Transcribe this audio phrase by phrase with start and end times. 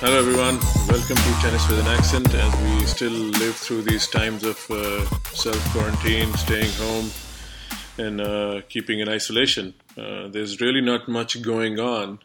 [0.00, 0.60] Hello, everyone.
[0.86, 5.04] Welcome to Tennis with an Accent as we still live through these times of uh,
[5.34, 7.10] self quarantine, staying home,
[7.98, 9.74] and uh, keeping in isolation.
[9.96, 12.20] Uh, there's really not much going on.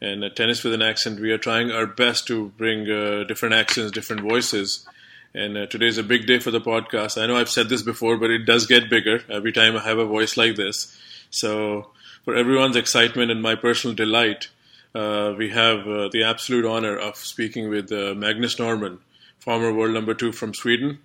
[0.00, 3.92] And Tennis with an Accent, we are trying our best to bring uh, different accents,
[3.92, 4.88] different voices.
[5.34, 7.22] And uh, today's a big day for the podcast.
[7.22, 9.98] I know I've said this before, but it does get bigger every time I have
[9.98, 10.98] a voice like this.
[11.28, 11.90] So,
[12.24, 14.48] for everyone's excitement and my personal delight,
[14.94, 18.98] uh, we have uh, the absolute honor of speaking with uh, Magnus Norman,
[19.38, 20.98] former world number two from Sweden,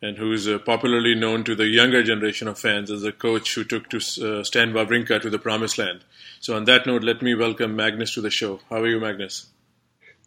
[0.00, 3.54] and who is uh, popularly known to the younger generation of fans as a coach
[3.54, 6.04] who took to uh, Stan Wawrinka to the promised land.
[6.40, 8.60] So, on that note, let me welcome Magnus to the show.
[8.70, 9.46] How are you, Magnus?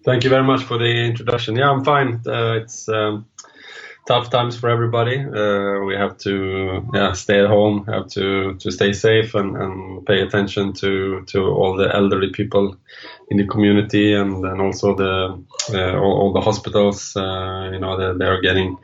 [0.03, 1.55] Thank you very much for the introduction.
[1.55, 2.21] Yeah, I'm fine.
[2.25, 3.25] Uh, it's um,
[4.07, 5.19] tough times for everybody.
[5.19, 10.05] Uh, we have to yeah stay at home, have to to stay safe and, and
[10.05, 12.75] pay attention to to all the elderly people
[13.29, 15.43] in the community and and also the
[15.73, 17.15] uh, all, all, the hospitals.
[17.15, 18.77] Uh, you know they, are getting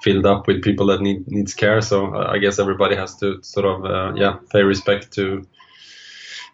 [0.00, 1.80] filled up with people that need needs care.
[1.82, 5.44] So I guess everybody has to sort of uh, yeah pay respect to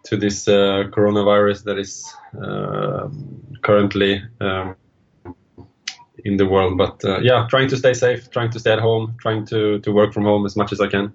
[0.04, 3.08] to this uh, coronavirus that is uh,
[3.62, 4.22] currently.
[4.40, 4.76] Um,
[6.26, 6.76] in the world.
[6.76, 9.92] But uh, yeah, trying to stay safe, trying to stay at home, trying to to
[9.92, 11.12] work from home as much as I can.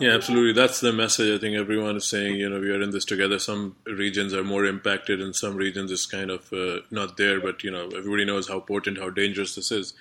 [0.00, 0.52] Yeah, absolutely.
[0.52, 1.36] That's the message.
[1.36, 2.36] I think everyone is saying.
[2.36, 3.38] You know, we are in this together.
[3.38, 7.40] Some regions are more impacted, and some regions is kind of uh, not there.
[7.40, 9.94] But you know, everybody knows how potent, how dangerous this is.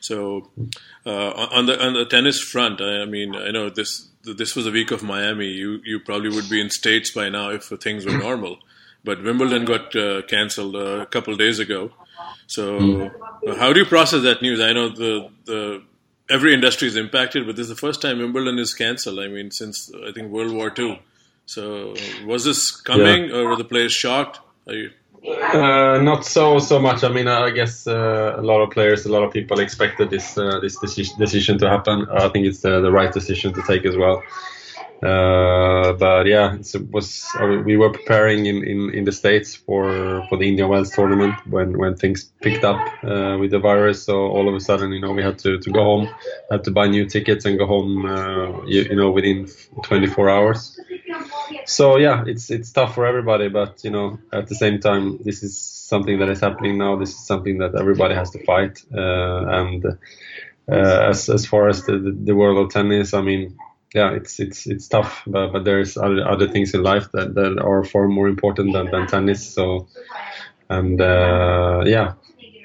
[0.00, 0.50] So,
[1.04, 4.66] uh, on the on the tennis front, I, I mean, I know this this was
[4.66, 5.48] a week of Miami.
[5.48, 8.58] You you probably would be in states by now if things were normal.
[9.04, 11.92] But Wimbledon got uh, cancelled a couple days ago.
[12.46, 13.56] So, mm.
[13.58, 14.60] how do you process that news?
[14.60, 15.82] I know the the
[16.28, 19.18] every industry is impacted, but this is the first time Wimbledon is cancelled.
[19.18, 21.00] I mean, since I think World War II.
[21.48, 21.94] So,
[22.24, 23.36] was this coming, yeah.
[23.36, 24.40] or were the players shocked?
[24.66, 24.90] Are You...
[25.24, 27.02] Uh, not so so much.
[27.02, 30.38] I mean, I guess uh, a lot of players, a lot of people expected this
[30.38, 30.76] uh, this
[31.18, 32.06] decision to happen.
[32.10, 34.22] I think it's the, the right decision to take as well.
[35.02, 40.26] Uh, but yeah, it was uh, we were preparing in, in, in the states for
[40.28, 44.04] for the Indian Wells tournament when when things picked up uh, with the virus.
[44.04, 46.08] So all of a sudden, you know, we had to, to go home,
[46.50, 49.48] had to buy new tickets and go home, uh, you, you, know, within
[49.82, 50.80] 24 hours.
[51.66, 55.42] So yeah, it's it's tough for everybody, but you know, at the same time, this
[55.42, 56.96] is something that is happening now.
[56.96, 58.82] This is something that everybody has to fight.
[58.94, 59.84] Uh, and
[60.70, 63.58] uh, as as far as the, the the world of tennis, I mean
[63.94, 67.58] yeah, it's it's it's tough, but, but there's other, other things in life that, that
[67.58, 69.46] are far more important than, than tennis.
[69.46, 69.88] So,
[70.68, 72.14] and uh, yeah,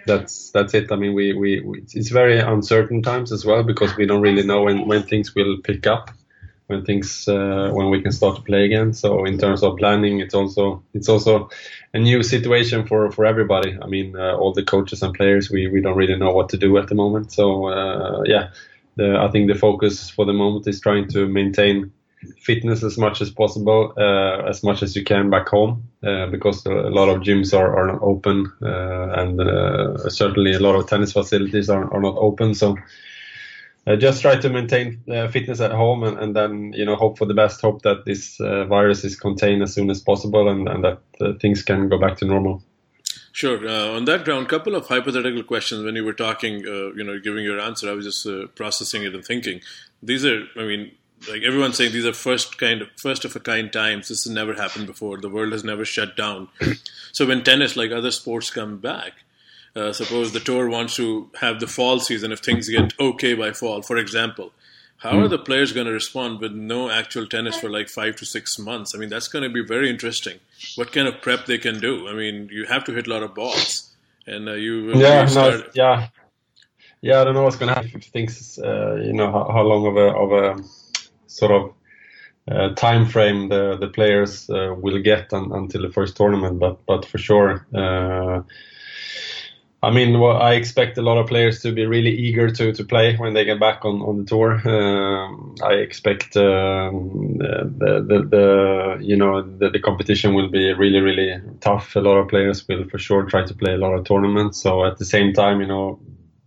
[0.06, 0.92] that's that's it.
[0.92, 4.44] I mean, we, we, we it's very uncertain times as well because we don't really
[4.44, 6.10] know when, when things will pick up,
[6.68, 8.94] when things uh, when we can start to play again.
[8.94, 11.50] So in terms of planning, it's also it's also
[11.94, 13.78] a new situation for for everybody.
[13.80, 16.58] I mean, uh, all the coaches and players, we we don't really know what to
[16.58, 17.32] do at the moment.
[17.32, 18.50] So uh, yeah
[18.96, 21.92] the, I think the focus for the moment is trying to maintain
[22.40, 26.66] fitness as much as possible, uh, as much as you can back home, uh, because
[26.66, 30.88] a lot of gyms are, are not open, uh, and uh, certainly a lot of
[30.88, 32.54] tennis facilities are, are not open.
[32.54, 32.78] So
[33.88, 37.18] uh, just try to maintain uh, fitness at home, and, and, then you know hope
[37.18, 37.62] for the best.
[37.62, 41.90] Hope that this virus is contained as soon as possible, and, and that things can
[41.90, 42.64] go back to normal.
[43.32, 43.66] Sure.
[43.66, 45.84] Uh, on that ground, couple of hypothetical questions.
[45.84, 49.04] When you were talking, uh, you know, giving your answer, I was just uh, processing
[49.04, 49.62] it and thinking.
[50.04, 50.92] These are, I mean,
[51.30, 54.10] like everyone's saying, these are first kind of first of a kind times.
[54.10, 55.18] This has never happened before.
[55.18, 56.50] The world has never shut down.
[57.12, 59.14] so when tennis, like other sports, come back,
[59.76, 63.52] uh, suppose the tour wants to have the fall season if things get okay by
[63.52, 64.52] fall, for example.
[65.02, 65.30] How are hmm.
[65.30, 68.94] the players going to respond with no actual tennis for like five to six months?
[68.94, 70.38] I mean, that's going to be very interesting.
[70.76, 72.08] What kind of prep they can do?
[72.08, 73.90] I mean, you have to hit a lot of balls,
[74.28, 76.10] and uh, you yeah, no, yeah,
[77.02, 77.20] yeah.
[77.20, 79.88] I don't know what's going to happen if things, uh, you know, how, how, long
[79.88, 80.64] of a of a
[81.26, 81.74] sort of
[82.52, 86.86] uh, time frame the the players uh, will get un, until the first tournament, but
[86.86, 88.44] but for sure uh,
[89.84, 92.84] I mean, well, I expect a lot of players to be really eager to, to
[92.84, 94.62] play when they get back on, on the tour.
[94.70, 101.00] Um, I expect um, the, the, the, you know the, the competition will be really
[101.00, 101.96] really tough.
[101.96, 104.62] A lot of players will for sure try to play a lot of tournaments.
[104.62, 106.00] So at the same time, you know,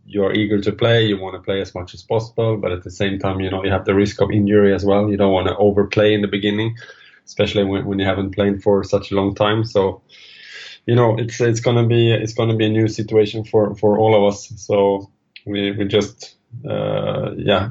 [0.07, 1.05] you are eager to play.
[1.05, 3.65] You want to play as much as possible, but at the same time, you know,
[3.65, 5.11] you have the risk of injury as well.
[5.11, 6.77] You don't want to overplay in the beginning,
[7.27, 9.65] especially when, when you haven't played for such a long time.
[9.65, 10.03] So
[10.87, 14.15] you know it's it's gonna be it's gonna be a new situation for for all
[14.15, 14.53] of us.
[14.57, 15.11] So
[15.47, 16.37] we we just
[16.69, 17.71] uh, yeah.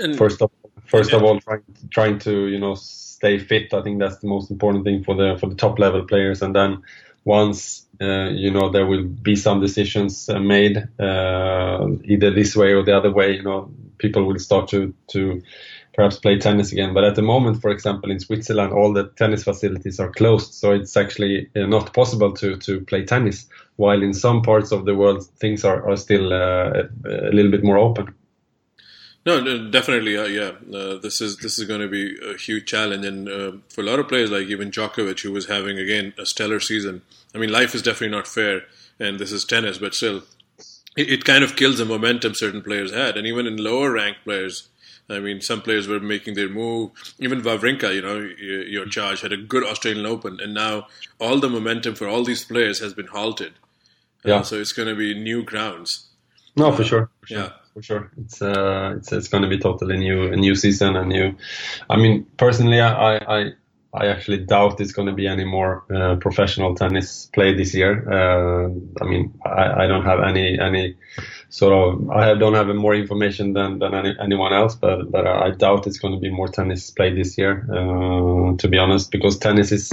[0.00, 0.50] And, first of
[0.84, 1.16] first yeah.
[1.16, 3.72] of all, trying trying to you know stay fit.
[3.74, 6.54] I think that's the most important thing for the for the top level players, and
[6.54, 6.82] then
[7.24, 12.72] once uh, you know there will be some decisions uh, made uh, either this way
[12.72, 15.42] or the other way you know people will start to to
[15.98, 19.42] perhaps play tennis again but at the moment for example in Switzerland all the tennis
[19.42, 24.14] facilities are closed so it's actually uh, not possible to to play tennis while in
[24.14, 28.14] some parts of the world things are, are still uh, a little bit more open
[29.26, 30.52] no, definitely, uh, yeah.
[30.74, 33.84] Uh, this is this is going to be a huge challenge, and uh, for a
[33.84, 37.02] lot of players like even Djokovic, who was having again a stellar season.
[37.34, 38.62] I mean, life is definitely not fair,
[38.98, 40.22] and this is tennis, but still,
[40.96, 44.24] it, it kind of kills the momentum certain players had, and even in lower ranked
[44.24, 44.68] players.
[45.10, 46.90] I mean, some players were making their move.
[47.18, 50.86] Even Wawrinka, you know, your charge had a good Australian Open, and now
[51.18, 53.52] all the momentum for all these players has been halted.
[54.24, 54.42] Uh, yeah.
[54.42, 56.08] so it's going to be new grounds.
[56.56, 57.10] No, for sure.
[57.20, 57.38] For sure.
[57.38, 58.10] Yeah for sure.
[58.18, 61.36] It's uh, it's it's going to be totally new a new season and new.
[61.88, 63.52] I mean, personally, I I
[63.94, 68.04] I actually doubt it's going to be any more uh, professional tennis played this year.
[68.10, 68.68] Uh,
[69.00, 70.96] I mean, I, I don't have any any
[71.48, 75.50] sort of I don't have more information than than any, anyone else, but but I
[75.52, 77.66] doubt it's going to be more tennis played this year.
[77.72, 79.92] Uh, to be honest, because tennis is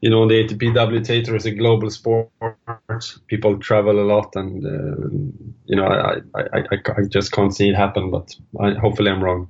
[0.00, 2.30] you know, the ATP WTA is a global sport.
[3.28, 5.08] People travel a lot, and uh,
[5.64, 8.10] you know, I, I, I, I, just can't see it happen.
[8.10, 9.48] But I, hopefully, I'm wrong.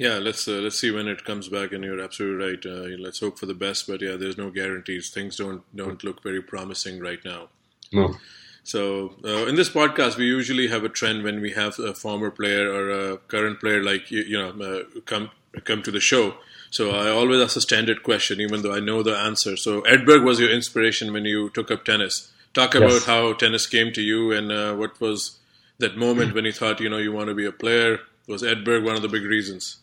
[0.00, 1.72] Yeah, let's uh, let's see when it comes back.
[1.72, 2.66] And you're absolutely right.
[2.66, 3.86] Uh, let's hope for the best.
[3.86, 5.10] But yeah, there's no guarantees.
[5.10, 7.48] Things don't don't look very promising right now.
[7.92, 8.16] No.
[8.62, 12.30] So uh, in this podcast, we usually have a trend when we have a former
[12.30, 15.30] player or a current player like you, you know uh, come
[15.64, 16.34] come to the show
[16.70, 19.56] so I always ask a standard question, even though I know the answer.
[19.56, 22.30] So Edberg was your inspiration when you took up tennis.
[22.54, 23.06] Talk about yes.
[23.06, 25.38] how tennis came to you and uh, what was
[25.78, 28.00] that moment when you thought, you know, you want to be a player.
[28.28, 29.78] Was Edberg one of the big reasons?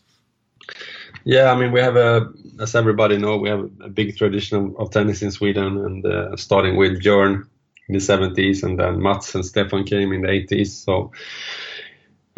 [1.24, 4.90] Yeah, I mean, we have a, as everybody know, we have a big tradition of,
[4.90, 7.46] tennis in Sweden, and uh, starting with Björn
[7.88, 10.68] in the 70s, and then Mats and Stefan came in the 80s.
[10.68, 11.12] So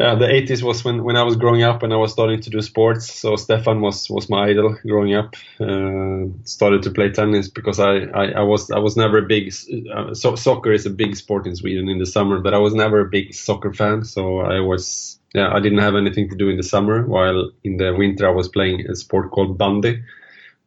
[0.01, 2.49] yeah, the 80s was when, when I was growing up and I was starting to
[2.49, 3.13] do sports.
[3.13, 5.35] So Stefan was, was my idol growing up.
[5.59, 9.53] Uh, started to play tennis because I, I, I, was I was never a big
[9.93, 12.73] uh, so, soccer is a big sport in Sweden in the summer, but I was
[12.73, 14.03] never a big soccer fan.
[14.03, 17.05] So I was yeah I didn't have anything to do in the summer.
[17.05, 20.03] While in the winter I was playing a sport called bandy,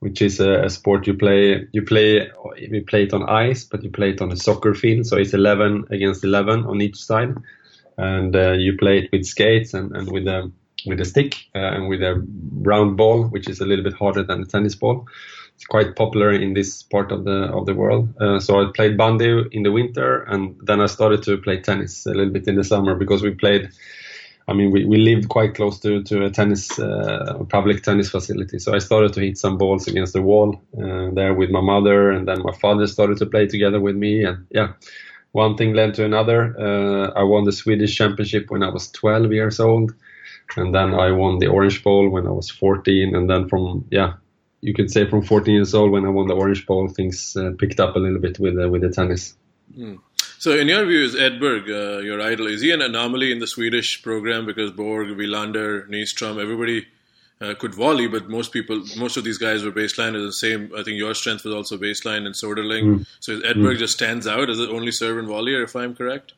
[0.01, 3.83] which is a, a sport you play you play you play it on ice, but
[3.83, 5.07] you play it on a soccer field.
[5.07, 7.35] So it's 11 against 11 on each side
[7.97, 10.51] and uh, you play it with skates and, and with a
[10.87, 12.23] with a stick uh, and with a
[12.61, 15.07] round ball, which is a little bit harder than a tennis ball.
[15.55, 18.13] It's quite popular in this part of the of the world.
[18.21, 22.07] Uh, so I played bandy in the winter, and then I started to play tennis
[22.07, 23.71] a little bit in the summer because we played.
[24.47, 28.59] I mean, we, we lived quite close to, to a tennis, uh, public tennis facility.
[28.59, 32.11] So I started to hit some balls against the wall uh, there with my mother,
[32.11, 34.25] and then my father started to play together with me.
[34.25, 34.75] And yeah,
[35.33, 36.55] one thing led to another.
[36.59, 39.95] Uh, I won the Swedish Championship when I was 12 years old,
[40.57, 44.15] and then I won the Orange Bowl when I was 14, and then from yeah,
[44.61, 47.53] you could say from 14 years old when I won the Orange Bowl, things uh,
[47.59, 49.35] picked up a little bit with with the tennis.
[49.77, 50.01] Mm.
[50.45, 52.49] So, in your view, is Edberg uh, your idol?
[52.49, 56.87] Is he an anomaly in the Swedish program because Borg, Wilander, Nyström, everybody
[57.41, 60.15] uh, could volley, but most people, most of these guys were baseline.
[60.15, 60.71] Is the same.
[60.77, 62.85] I think your strength was also baseline and Soderling.
[62.85, 63.07] Mm.
[63.21, 63.79] So Edberg mm.
[63.79, 66.35] just stands out as the only serve and volleyer, if I'm correct.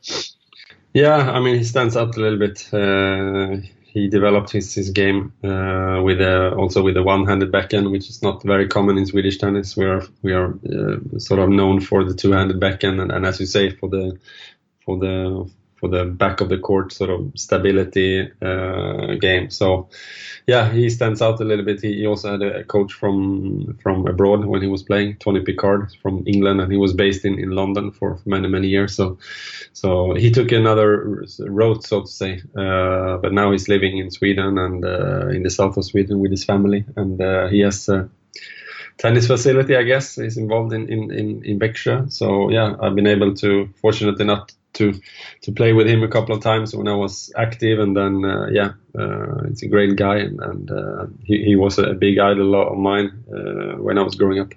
[0.93, 2.65] Yeah, I mean he stands out a little bit.
[2.73, 3.57] Uh,
[3.97, 8.21] he developed his, his game uh, with a, also with a one-handed backhand, which is
[8.21, 9.75] not very common in Swedish tennis.
[9.75, 13.39] We are we are uh, sort of known for the two-handed backhand, and, and as
[13.39, 14.19] you say, for the
[14.85, 15.49] for the
[15.79, 19.49] for the back of the court sort of stability uh, game.
[19.49, 19.89] So
[20.47, 21.81] yeah, he stands out a little bit.
[21.81, 26.23] He, also had a coach from from abroad when he was playing, Tony Pickard from
[26.25, 28.95] England, and he was based in, in London for many many years.
[28.95, 29.17] So
[29.73, 32.41] so he took another road, so to say.
[32.55, 36.31] Uh, but now he's living in Sweden and uh, in the south of Sweden with
[36.31, 37.89] his family, and uh, he has.
[37.89, 38.09] a
[38.97, 42.09] tennis facility, I guess, he's involved in in in, in.
[42.09, 44.99] So yeah, I've been able to, fortunately not to
[45.41, 48.47] to play with him a couple of times when I was active, and then uh,
[48.51, 52.55] yeah, uh, it's a great guy, and, and uh, he, he was a big idol
[52.55, 54.53] of mine uh, when I was growing up.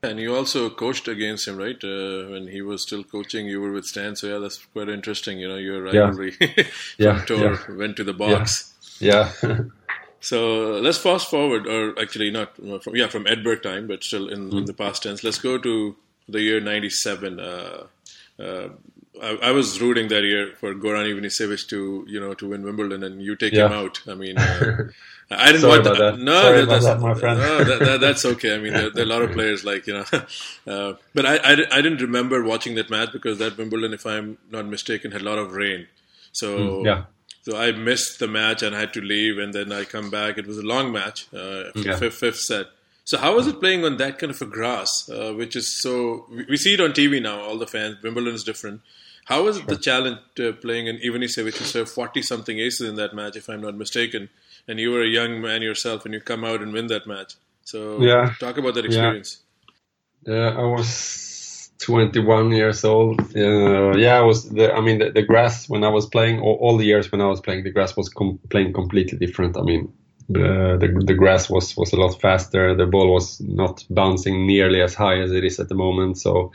[0.00, 1.82] And you also coached against him, right?
[1.82, 4.14] Uh, when he was still coaching, you were with Stan.
[4.14, 5.40] So yeah, that's quite interesting.
[5.40, 6.64] You know, your rivalry yeah.
[6.98, 7.76] yeah, tour yeah.
[7.76, 8.74] went to the box.
[9.00, 9.32] Yeah.
[9.42, 9.58] yeah.
[10.20, 14.50] so let's fast forward, or actually not from yeah from Edberg time, but still in,
[14.50, 14.58] mm.
[14.58, 15.24] in the past tense.
[15.24, 15.96] Let's go to
[16.28, 17.40] the year '97.
[17.40, 17.86] Uh,
[18.38, 18.68] uh,
[19.20, 23.02] I, I, was rooting that year for Goran Ivanisevic to you know to win Wimbledon,
[23.02, 23.66] and you take yeah.
[23.66, 24.00] him out.
[24.06, 24.90] I mean, uh,
[25.30, 25.98] I didn't Sorry want that.
[25.98, 26.18] that.
[26.18, 27.38] No, Sorry that, that's that, my friend.
[27.38, 28.54] no, that, that, that's okay.
[28.54, 30.04] I mean, there, there, are a lot of players like you know,
[30.66, 34.38] uh, but I, I, I didn't remember watching that match because that Wimbledon, if I'm
[34.50, 35.88] not mistaken, had a lot of rain.
[36.32, 37.04] So mm, yeah.
[37.42, 40.38] So I missed the match and I had to leave, and then I come back.
[40.38, 41.96] It was a long match, uh, yeah.
[41.96, 42.66] fifth, fifth set.
[43.08, 46.26] So how was it playing on that kind of a grass, uh, which is so?
[46.46, 47.40] We see it on TV now.
[47.40, 47.96] All the fans.
[48.02, 48.82] Wimbledon is different.
[49.24, 52.96] How was it the challenge uh, playing an Ivanisevic who served forty something aces in
[52.96, 54.28] that match, if I'm not mistaken,
[54.68, 57.36] and you were a young man yourself, and you come out and win that match.
[57.64, 59.38] So yeah, talk about that experience.
[60.26, 63.22] Yeah, yeah I was 21 years old.
[63.34, 64.50] Uh, yeah, I was.
[64.50, 67.22] The, I mean, the, the, grass when I was playing, all, all, the years when
[67.22, 69.56] I was playing, the grass was com- playing completely different.
[69.56, 69.94] I mean,
[70.28, 72.74] the, the, grass was was a lot faster.
[72.74, 76.18] The ball was not bouncing nearly as high as it is at the moment.
[76.18, 76.52] So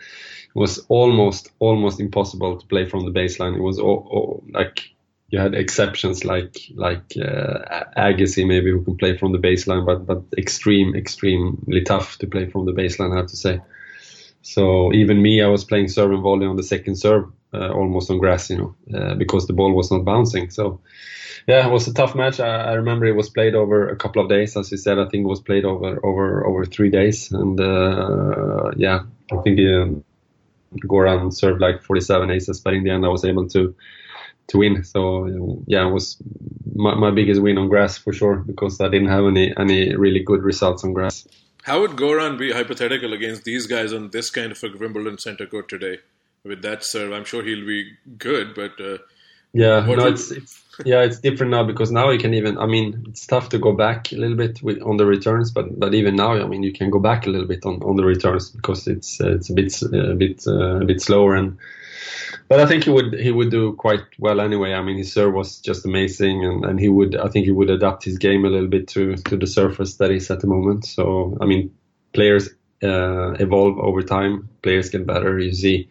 [0.56, 3.56] it was almost almost impossible to play from the baseline.
[3.56, 4.90] It was all, all, like
[5.30, 10.06] you had exceptions like like uh, Agassi maybe who can play from the baseline, but
[10.06, 13.14] but extreme extremely tough to play from the baseline.
[13.14, 13.60] I have to say.
[14.44, 18.18] So even me, I was playing serve and volley on the second serve, almost on
[18.18, 20.50] grass, you know, uh, because the ball was not bouncing.
[20.50, 20.80] So
[21.48, 22.40] yeah, it was a tough match.
[22.40, 24.98] I, I, remember it was played over a couple of days, as you said.
[24.98, 29.60] I think it was played over over over three days, and uh, yeah, I think
[29.60, 30.04] um,
[30.88, 33.76] Goran served like 47 aces, but in the end, I was able to
[34.48, 34.84] to win.
[34.84, 36.18] So yeah, it was
[36.76, 40.24] my, my biggest win on grass for sure because I didn't have any any really
[40.24, 41.28] good results on grass.
[41.64, 45.46] How would Goran be hypothetical against these guys on this kind of a Wimbledon center
[45.46, 46.00] court today?
[46.46, 48.98] With that serve, I'm sure he'll be good, but uh,
[49.54, 52.58] yeah, no, it's, it's yeah, it's different now because now you can even.
[52.58, 55.80] I mean, it's tough to go back a little bit with, on the returns, but
[55.80, 58.04] but even now, I mean, you can go back a little bit on, on the
[58.04, 61.58] returns because it's uh, it's a bit a bit uh, a bit slower and.
[62.50, 64.74] But I think he would he would do quite well anyway.
[64.74, 67.70] I mean, his serve was just amazing, and, and he would I think he would
[67.70, 70.86] adapt his game a little bit to to the surface that is at the moment.
[70.86, 71.74] So I mean,
[72.12, 72.50] players
[72.84, 74.50] uh, evolve over time.
[74.62, 75.40] Players get better.
[75.40, 75.88] You see.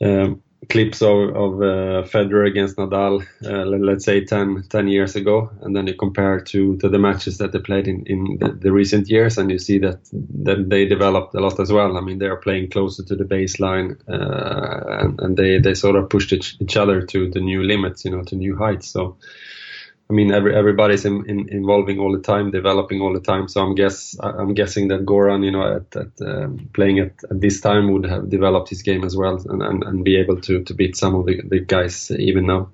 [0.00, 5.50] Um, clips of, of uh, Federer against Nadal, uh, let's say 10, 10, years ago,
[5.62, 8.72] and then you compare to, to the matches that they played in, in the, the,
[8.72, 11.96] recent years, and you see that, that they developed a lot as well.
[11.96, 15.96] I mean, they are playing closer to the baseline, uh, and, and, they, they sort
[15.96, 18.88] of pushed each, each, other to the new limits, you know, to new heights.
[18.88, 19.16] So
[20.10, 23.46] I mean, every, everybody's in, in, involving all the time, developing all the time.
[23.46, 27.40] So I'm guess I'm guessing that Goran, you know, at, at um, playing at, at,
[27.40, 30.64] this time would have developed his game as well and, and, and be able to,
[30.64, 32.70] to beat some of the, the guys even now.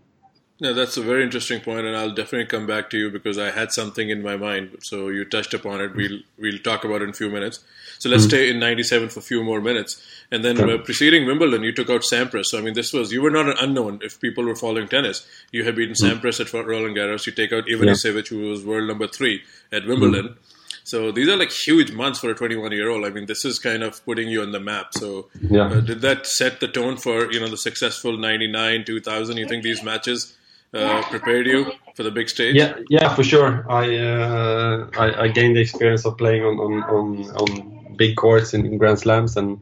[0.58, 3.50] Yeah, that's a very interesting point, and I'll definitely come back to you because I
[3.50, 4.76] had something in my mind.
[4.82, 5.96] So you touched upon it.
[5.96, 7.58] We'll we'll talk about it in a few minutes.
[7.98, 8.28] So let's mm-hmm.
[8.28, 11.90] stay in '97 for a few more minutes, and then uh, preceding Wimbledon, you took
[11.90, 12.46] out Sampras.
[12.46, 15.26] So I mean, this was you were not an unknown if people were following tennis.
[15.50, 16.20] You had beaten mm-hmm.
[16.20, 17.26] Sampras at Roland Garros.
[17.26, 18.38] You take out Ivanisevic, yeah.
[18.38, 19.42] who was world number three
[19.72, 20.28] at Wimbledon.
[20.28, 20.38] Mm-hmm.
[20.84, 23.04] So these are like huge months for a 21 year old.
[23.04, 24.92] I mean, this is kind of putting you on the map.
[24.92, 25.66] So yeah.
[25.66, 29.36] uh, did that set the tone for you know the successful 99, 2000?
[29.36, 30.36] You think these matches?
[30.74, 32.54] Uh, prepared you for the big stage?
[32.54, 33.64] Yeah, yeah, for sure.
[33.70, 38.54] I uh, I, I, gained the experience of playing on on, on, on big courts
[38.54, 39.60] in, in, Grand Slams, and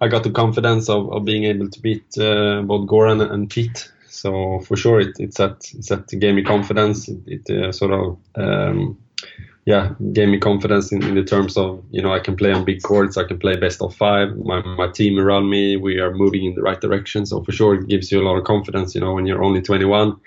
[0.00, 3.90] I got the confidence of, of being able to beat uh, both Goran and Pete.
[4.08, 7.08] So for sure, it, it set it set gave me confidence.
[7.08, 8.98] It, it uh, sort of um,
[9.66, 12.64] yeah, gave me confidence in, in the terms of you know I can play on
[12.64, 14.36] big courts, I can play best of five.
[14.36, 17.24] My my team around me, we are moving in the right direction.
[17.24, 18.94] So for sure, it gives you a lot of confidence.
[18.94, 20.20] You know, when you're only 21,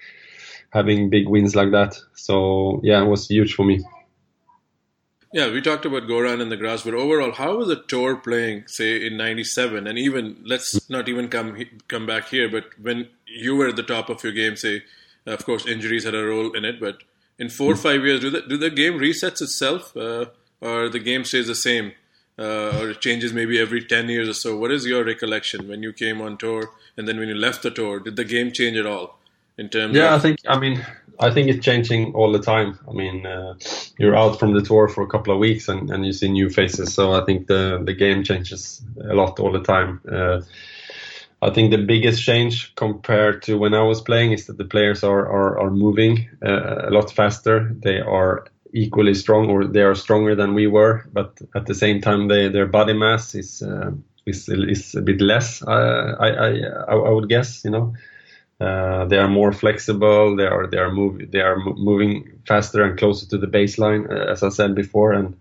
[0.72, 2.00] having big wins like that.
[2.16, 3.86] So yeah, it was huge for me.
[5.34, 8.64] Yeah, we talked about Goran and the grass, but overall, how was the tour playing,
[8.68, 13.56] say, in '97, and even let's not even come come back here, but when you
[13.56, 14.84] were at the top of your game, say,
[15.28, 17.04] of course, injuries had a role in it, but
[17.40, 20.26] in four or five years, do the, do the game resets itself, uh,
[20.62, 21.94] or the game stays the same,
[22.40, 24.58] uh, or it changes maybe every ten years or so?
[24.58, 27.72] What is your recollection when you came on tour, and then when you left the
[27.72, 28.00] tour?
[28.00, 29.20] Did the game change at all
[29.58, 29.96] in terms?
[29.96, 30.40] Yeah, of- I think.
[30.48, 30.86] I mean,
[31.20, 32.78] I think it's changing all the time.
[32.88, 33.56] I mean, uh,
[33.98, 36.50] you're out from the tour for a couple of weeks, and, and you see new
[36.50, 36.94] faces.
[36.94, 40.02] So I think the the game changes a lot all the time.
[40.12, 40.42] Uh,
[41.42, 45.04] I think the biggest change compared to when I was playing is that the players
[45.04, 47.72] are are, are moving uh, a lot faster.
[47.80, 52.02] They are equally strong, or they are stronger than we were, but at the same
[52.02, 53.92] time, they, their body mass is uh,
[54.26, 55.62] is is a bit less.
[55.62, 56.50] Uh, I, I
[56.90, 57.94] I would guess, you know.
[58.60, 60.36] Uh, they are more flexible.
[60.36, 64.32] They are they are move they are moving faster and closer to the baseline, uh,
[64.32, 65.36] as I said before, and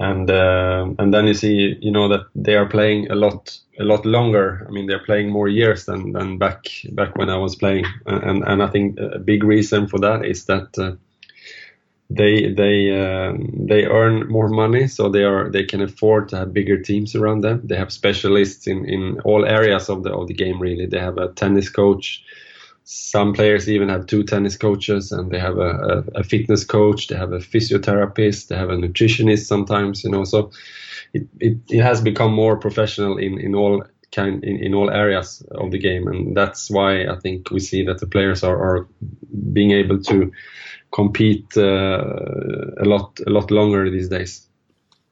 [0.00, 3.84] and uh, and then you see you know that they are playing a lot a
[3.84, 4.64] lot longer.
[4.68, 8.44] I mean, they're playing more years than, than back back when I was playing, and
[8.44, 10.92] and I think a big reason for that is that uh,
[12.10, 16.52] they they um, they earn more money, so they are they can afford to have
[16.52, 17.60] bigger teams around them.
[17.64, 20.60] They have specialists in, in all areas of the of the game.
[20.60, 22.22] Really, they have a tennis coach.
[22.84, 27.08] Some players even have two tennis coaches, and they have a, a, a fitness coach.
[27.08, 28.48] They have a physiotherapist.
[28.48, 30.04] They have a nutritionist sometimes.
[30.04, 30.50] You know, so
[31.14, 35.42] it, it, it has become more professional in, in all kind in, in all areas
[35.52, 38.88] of the game, and that's why I think we see that the players are, are
[39.52, 40.30] being able to
[40.92, 42.04] compete uh,
[42.78, 44.46] a lot a lot longer these days.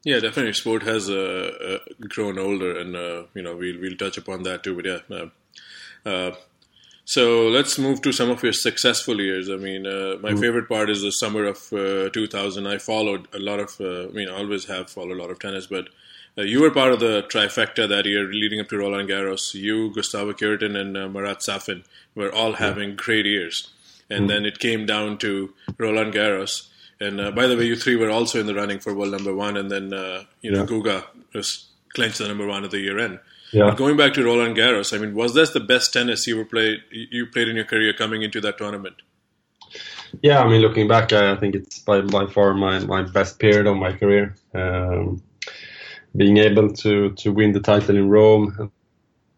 [0.04, 0.52] Yeah, definitely.
[0.52, 4.62] Sport has uh, uh, grown older, and uh, you know we'll we'll touch upon that
[4.62, 4.74] too.
[4.74, 6.34] But yeah, uh, uh,
[7.04, 9.50] so let's move to some of your successful years.
[9.50, 10.40] I mean, my mm.
[10.40, 12.66] favorite part is the summer of 2000.
[12.66, 13.76] I followed a lot of.
[13.80, 15.88] I mean, I always have followed a lot of tennis, but
[16.36, 19.54] you were part of the trifecta that year, leading up to Roland Garros.
[19.54, 23.68] You, Gustavo Kuerten, and Marat Safin were all having great years
[24.12, 24.28] and mm.
[24.28, 26.68] then it came down to Roland Garros.
[27.00, 29.34] And uh, by the way, you three were also in the running for world number
[29.34, 30.66] one, and then uh, you know yeah.
[30.66, 33.18] Guga just clinched the number one at the year end.
[33.52, 33.66] Yeah.
[33.66, 36.44] But going back to Roland Garros, I mean, was this the best tennis you were
[36.44, 38.96] played you played in your career coming into that tournament?
[40.22, 43.38] Yeah, I mean, looking back, I, I think it's by by far my, my best
[43.38, 44.34] period of my career.
[44.54, 45.22] Um,
[46.16, 48.70] being able to to win the title in Rome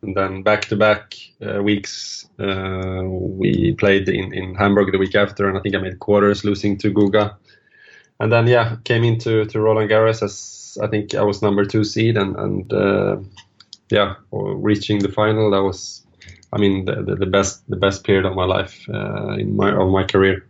[0.02, 1.14] and then back to back
[1.62, 5.99] weeks uh, we played in, in Hamburg the week after, and I think I made
[5.99, 7.37] quarters, losing to Guga.
[8.21, 11.85] And then yeah, came into to Roland Garros as I think I was number two
[11.85, 13.16] seed, and and uh,
[13.91, 15.50] yeah, reaching the final.
[15.50, 16.03] That was,
[16.53, 19.71] I mean, the, the, the best the best period of my life uh, in my
[19.73, 20.47] of my career.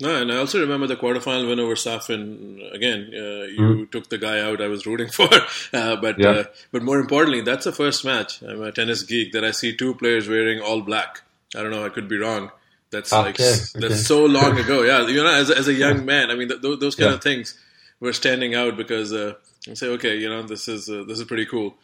[0.00, 2.72] No, and I also remember the quarterfinal win over Safin.
[2.72, 3.90] Again, uh, you mm.
[3.90, 5.28] took the guy out I was rooting for,
[5.74, 6.30] uh, but yeah.
[6.30, 8.40] uh, but more importantly, that's the first match.
[8.42, 11.20] I'm a tennis geek that I see two players wearing all black.
[11.54, 12.50] I don't know, I could be wrong.
[12.90, 13.26] That's okay.
[13.26, 13.94] like that's okay.
[13.94, 14.82] so long ago.
[14.82, 17.16] Yeah, you know, as a, as a young man, I mean, th- those kind yeah.
[17.16, 17.58] of things
[18.00, 19.34] were standing out because uh,
[19.68, 21.74] I say, okay, you know, this is uh, this is pretty cool.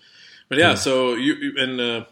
[0.48, 0.74] But yeah, yeah.
[0.74, 2.04] so you, you and uh,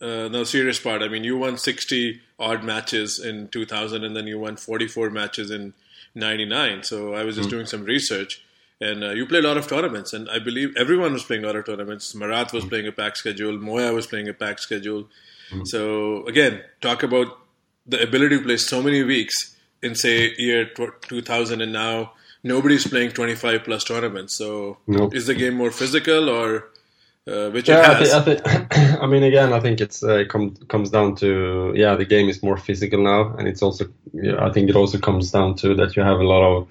[0.00, 1.02] uh, no serious part.
[1.02, 5.50] I mean, you won 60 odd matches in 2000, and then you won 44 matches
[5.50, 5.74] in
[6.14, 6.82] 99.
[6.82, 7.52] So I was just mm.
[7.52, 8.42] doing some research,
[8.80, 11.46] and uh, you played a lot of tournaments, and I believe everyone was playing a
[11.46, 12.14] lot of tournaments.
[12.14, 12.68] Marat was mm.
[12.68, 15.08] playing a packed schedule, Moya was playing a packed schedule.
[15.50, 15.66] Mm.
[15.66, 17.38] So again, talk about
[17.86, 22.12] the ability to play so many weeks in say year 2000, and now
[22.42, 24.36] nobody's playing 25 plus tournaments.
[24.36, 25.14] So nope.
[25.14, 26.68] is the game more physical or
[27.28, 28.40] uh, which yeah, I, th- I, th-
[29.02, 32.42] I, mean, again, I think it's uh, com- comes down to yeah, the game is
[32.42, 35.96] more physical now, and it's also yeah, I think it also comes down to that
[35.96, 36.68] you have a lot of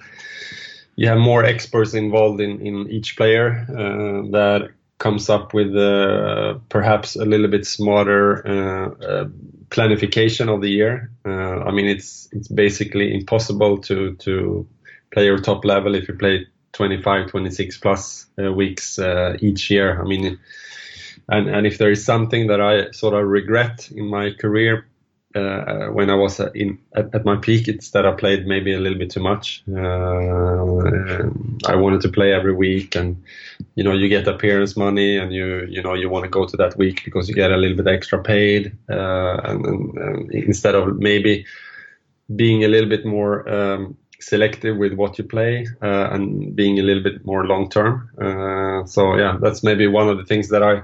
[0.96, 6.58] you have more experts involved in in each player uh, that comes up with uh,
[6.68, 9.24] perhaps a little bit smarter uh, uh,
[9.70, 11.10] planification of the year.
[11.24, 14.66] I mean, it's it's basically impossible to to
[15.12, 16.46] play your top level if you play
[16.78, 20.00] 25, 26 plus uh, weeks uh, each year.
[20.00, 20.38] I mean,
[21.28, 24.86] and and if there is something that I sort of regret in my career
[25.34, 28.78] uh, when I was in at, at, my peak, it's that I played maybe a
[28.78, 29.64] little bit too much.
[29.68, 31.28] Uh,
[31.66, 33.20] I wanted to play every week, and
[33.74, 36.56] you know, you get appearance money, and you you know you want to go to
[36.58, 40.76] that week because you get a little bit extra paid, uh, and, and, and, instead
[40.76, 41.44] of maybe
[42.36, 46.82] being a little bit more um, selective with what you play uh, and being a
[46.82, 48.10] little bit more long term.
[48.20, 50.82] Uh, so yeah, that's maybe one of the things that I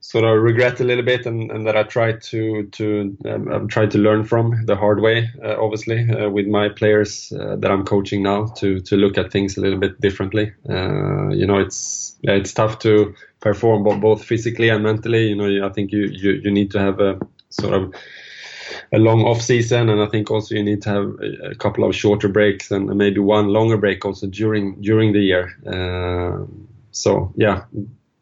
[0.00, 3.86] sort of regret a little bit and, and that I try to to um, try
[3.86, 5.28] to learn from the hard way.
[5.42, 9.32] Uh, obviously, uh, with my players uh, that I'm coaching now, to to look at
[9.32, 10.52] things a little bit differently.
[10.68, 15.28] Uh, you know, it's it's tough to perform both physically and mentally.
[15.28, 17.18] You know, I think you you, you need to have a
[17.50, 17.94] sort of
[18.92, 21.94] a long off season, and I think also you need to have a couple of
[21.94, 25.56] shorter breaks and maybe one longer break also during during the year.
[25.66, 26.46] Uh,
[26.90, 27.64] so yeah,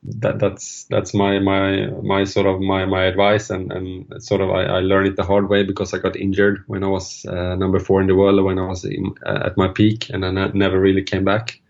[0.02, 4.50] that, that's that's my my my sort of my my advice, and and sort of
[4.50, 7.54] I, I learned it the hard way because I got injured when I was uh,
[7.56, 10.30] number four in the world when I was in, uh, at my peak, and I
[10.30, 11.60] never really came back.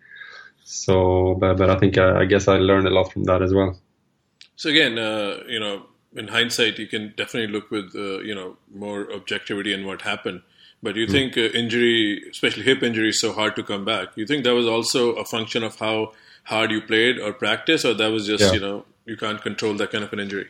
[0.65, 3.55] So, but but I think I, I guess I learned a lot from that as
[3.55, 3.79] well.
[4.57, 5.87] So again, uh, you know,
[6.17, 10.43] in hindsight, you can definitely look with uh, you know more objectivity in what happened.
[10.83, 11.11] But you mm.
[11.11, 14.09] think uh, injury, especially hip injury, is so hard to come back.
[14.17, 16.13] You think that was also a function of how
[16.45, 18.53] hard you played or practice, or that was just yeah.
[18.53, 20.49] you know you can't control that kind of an injury.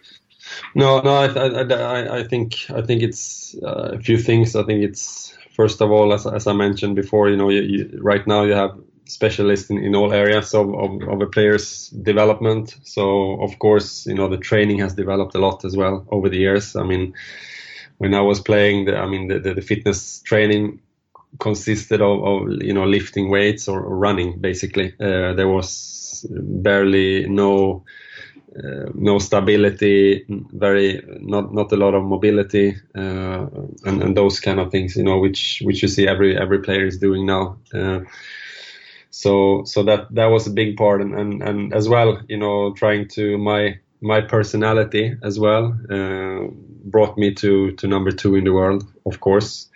[0.75, 4.55] No, no, I, I, I think I think it's uh, a few things.
[4.55, 7.99] I think it's first of all, as, as I mentioned before, you know, you, you,
[8.03, 12.77] right now you have specialist in, in all areas of, of, of, a player's development.
[12.83, 16.39] So of course, you know, the training has developed a lot as well over the
[16.39, 16.77] years.
[16.77, 17.15] I mean,
[17.99, 20.81] when I was playing, the, I mean, the, the, the fitness training
[21.39, 24.95] consisted of, of, you know lifting weights or, running basically.
[25.01, 27.85] Uh, there was barely no
[28.57, 33.47] uh, no stability, very not not a lot of mobility, uh,
[33.85, 36.87] and, and those kind of things, you know, which which you see every every player
[36.87, 37.59] is doing now.
[39.17, 42.75] So so that that was a big part, and, and and as well, you know,
[42.75, 46.49] trying to my my personality as well uh,
[46.85, 49.71] brought me to to number two in the world, of course.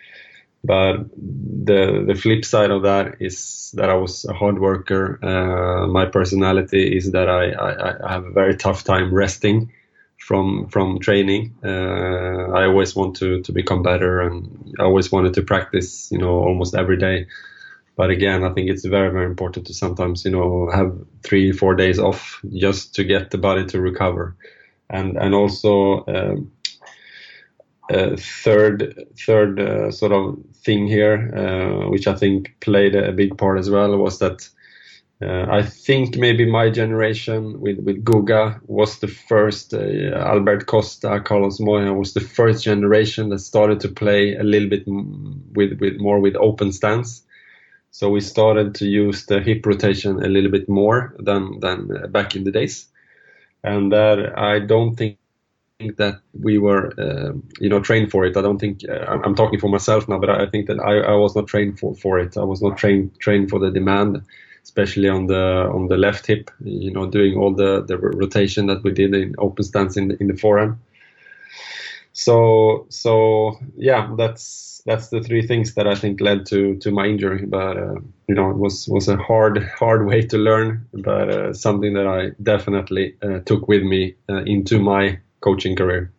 [0.63, 5.17] But the the flip side of that is that I was a hard worker.
[5.25, 9.71] Uh, my personality is that I, I, I, have a very tough time resting
[10.19, 11.55] from from training.
[11.65, 16.11] Uh, I always want to to become better, and I always wanted to practice.
[16.11, 17.25] You know, almost every day.
[17.95, 21.75] But again, I think it's very very important to sometimes you know have three four
[21.75, 24.35] days off just to get the body to recover,
[24.89, 26.05] and and also.
[26.05, 26.51] Um,
[28.17, 33.59] third third uh, sort of thing here, uh, which I think played a big part
[33.59, 34.47] as well, was that
[35.21, 39.73] uh, I think maybe my generation with with Guga was the first.
[39.73, 44.69] Uh, Albert Costa, Carlos Moya was the first generation that started to play a little
[44.69, 47.23] bit with with more with open stance.
[47.91, 52.35] So we started to use the hip rotation a little bit more than than back
[52.35, 52.87] in the days,
[53.63, 55.17] and that I don't think
[55.81, 58.37] think that we were, uh, you know, trained for it.
[58.37, 61.15] I don't think uh, I'm talking for myself now, but I think that I, I,
[61.15, 62.37] was not trained for, for it.
[62.37, 64.21] I was not trained trained for the demand,
[64.63, 66.51] especially on the on the left hip.
[66.63, 70.17] You know, doing all the, the rotation that we did in open stance in the,
[70.21, 70.77] in the forehand.
[72.13, 77.05] So so yeah, that's that's the three things that I think led to to my
[77.05, 77.45] injury.
[77.45, 77.95] But uh,
[78.27, 82.07] you know, it was was a hard hard way to learn, but uh, something that
[82.07, 86.11] I definitely uh, took with me uh, into my coaching career.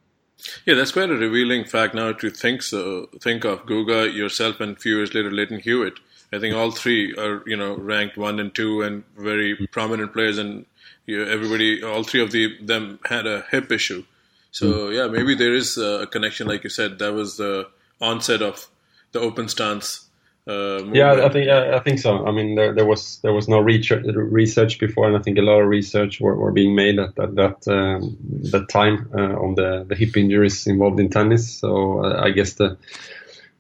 [0.66, 3.08] Yeah, that's quite a revealing fact now to think so.
[3.20, 6.00] Think of Guga, yourself, and a few years later, Lleyton Hewitt.
[6.32, 10.38] I think all three are you know ranked one and two and very prominent players,
[10.38, 10.66] and
[11.06, 14.04] you know, everybody, all three of the, them had a hip issue.
[14.50, 14.96] So mm.
[14.96, 16.98] yeah, maybe there is a connection, like you said.
[16.98, 17.68] That was the
[18.02, 18.68] onset of
[19.12, 20.10] the open stance
[20.44, 22.26] uh, yeah, I think I think so.
[22.26, 25.60] I mean, there, there was there was no research, before, and I think a lot
[25.60, 28.16] of research were, were being made at, at that um,
[28.50, 31.48] that time uh, on the, the hip injuries involved in tennis.
[31.48, 32.76] So uh, I guess the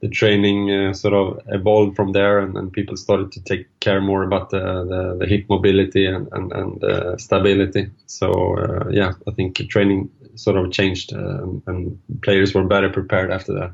[0.00, 4.00] the training uh, sort of evolved from there, and, and, people started to take care
[4.00, 7.90] more about the, the, the hip mobility and and, and uh, stability.
[8.06, 13.52] So uh, yeah, I think training sort of changed, and players were better prepared after
[13.52, 13.72] that.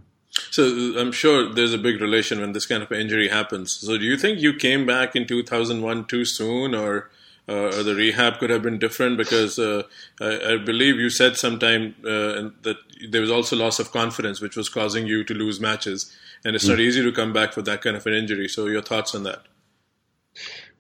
[0.50, 0.64] So
[0.98, 3.72] I'm sure there's a big relation when this kind of injury happens.
[3.72, 7.10] So do you think you came back in 2001 too soon, or
[7.48, 9.16] uh, or the rehab could have been different?
[9.16, 9.82] Because uh,
[10.20, 12.76] I, I, believe you said sometime uh, that
[13.08, 16.66] there was also loss of confidence, which was causing you to lose matches, and it's
[16.66, 16.82] not mm.
[16.82, 18.48] easy to come back for that kind of an injury.
[18.48, 19.44] So your thoughts on that?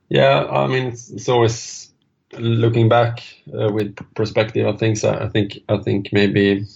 [0.08, 1.90] Yeah, I mean, it's, it's always
[2.32, 3.22] looking back
[3.58, 4.66] uh, with perspective.
[4.66, 5.12] I think so.
[5.12, 6.66] I think I think maybe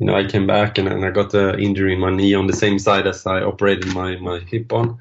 [0.00, 2.46] you know, I came back and, and I got an injury in my knee on
[2.46, 4.98] the same side as I operated my, my hip on.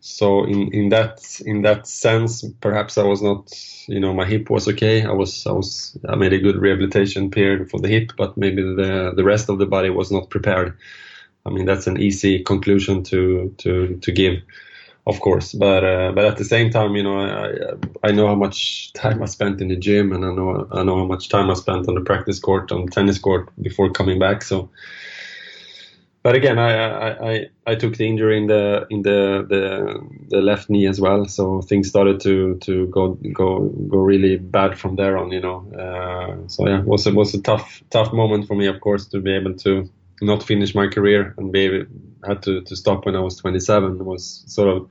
[0.00, 3.50] So in, in that in that sense, perhaps I was not,
[3.88, 5.04] you know, my hip was okay.
[5.04, 8.62] I was I was I made a good rehabilitation period for the hip, but maybe
[8.62, 10.78] the the rest of the body was not prepared.
[11.44, 14.34] I mean, that's an easy conclusion to to to give
[15.08, 15.52] of course.
[15.52, 19.22] But uh, but at the same time, you know, I I know how much time
[19.22, 21.88] I spent in the gym, and I know I know how much time I spent
[21.88, 24.42] on the practice court, on the tennis court before coming back.
[24.42, 24.68] So.
[26.24, 30.40] But again, I, I, I, I took the injury in the in the, the the
[30.42, 34.96] left knee as well, so things started to, to go go go really bad from
[34.96, 35.64] there on, you know.
[35.72, 39.06] Uh, so yeah, it was a, was a tough tough moment for me, of course,
[39.06, 39.88] to be able to
[40.20, 41.84] not finish my career and be
[42.26, 44.88] had to, to stop when I was 27 was sort of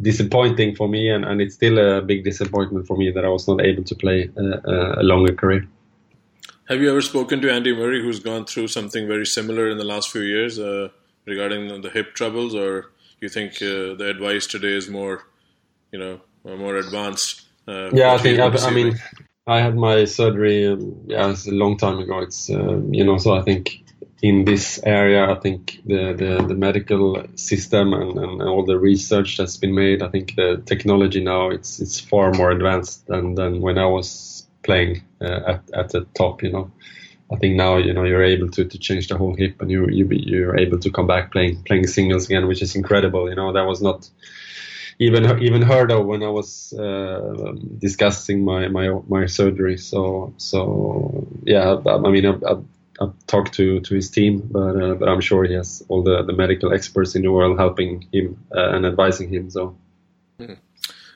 [0.00, 3.48] disappointing for me, and, and it's still a big disappointment for me that I was
[3.48, 5.66] not able to play a, a longer career.
[6.68, 9.84] Have you ever spoken to Andy Murray, who's gone through something very similar in the
[9.84, 10.88] last few years uh,
[11.24, 15.26] regarding the hip troubles, or you think uh, the advice today is more,
[15.92, 17.42] you know, more advanced?
[17.68, 18.38] Uh, yeah, I think.
[18.38, 18.98] I, I, mean,
[19.46, 20.66] I had my surgery.
[20.66, 22.18] Um, yeah, it's a long time ago.
[22.18, 23.82] It's uh, you know, so I think
[24.22, 29.36] in this area, I think the, the, the medical system and, and, all the research
[29.36, 33.60] that's been made, I think the technology now it's it's far more advanced than, than
[33.60, 36.42] when I was playing uh, at at the top.
[36.42, 36.70] You know,
[37.30, 39.86] I think now you know you're able to, to change the whole hip and you
[39.88, 43.28] you you're able to come back playing playing singles again, which is incredible.
[43.28, 44.08] You know, that was not
[44.98, 49.76] even even heard of when I was uh, discussing my, my my surgery.
[49.76, 52.64] So so yeah, I, I mean I've, I've,
[53.00, 56.22] I've, talked to, to his team, but uh, but I'm sure he has all the,
[56.22, 59.50] the medical experts in the world helping him uh, and advising him.
[59.50, 59.76] So.
[60.40, 60.58] Mm.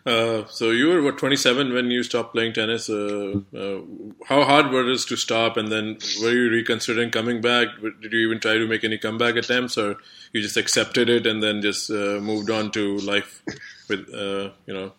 [0.06, 2.88] Uh, so you were what 27 when you stopped playing tennis.
[2.88, 3.80] Uh, uh,
[4.26, 7.68] how hard was it to stop, and then were you reconsidering coming back?
[8.00, 9.96] Did you even try to make any comeback attempts, or
[10.32, 13.42] you just accepted it and then just uh, moved on to life
[13.88, 14.92] with uh, you know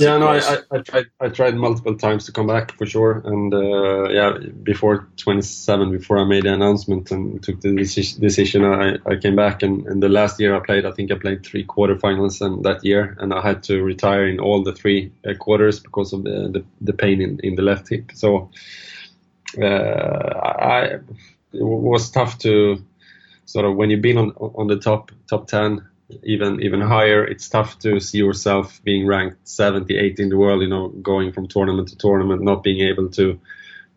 [0.00, 1.06] yeah, no, I, I, tried.
[1.20, 6.18] I tried multiple times to come back for sure, and uh, yeah, before 27, before
[6.18, 9.62] I made the announcement and took the decision, I, I came back.
[9.62, 12.84] And, and the last year I played, I think I played three quarterfinals and that
[12.84, 16.48] year, and I had to retire in all the three uh, quarters because of the,
[16.52, 18.10] the, the pain in, in the left hip.
[18.14, 18.50] So
[19.60, 20.98] uh, I
[21.52, 22.84] it was tough to
[23.46, 25.87] sort of when you've been on on the top top 10
[26.22, 27.24] even even higher.
[27.24, 30.62] It's tough to see yourself being ranked 70, 80 in the world.
[30.62, 33.40] You know, going from tournament to tournament, not being able to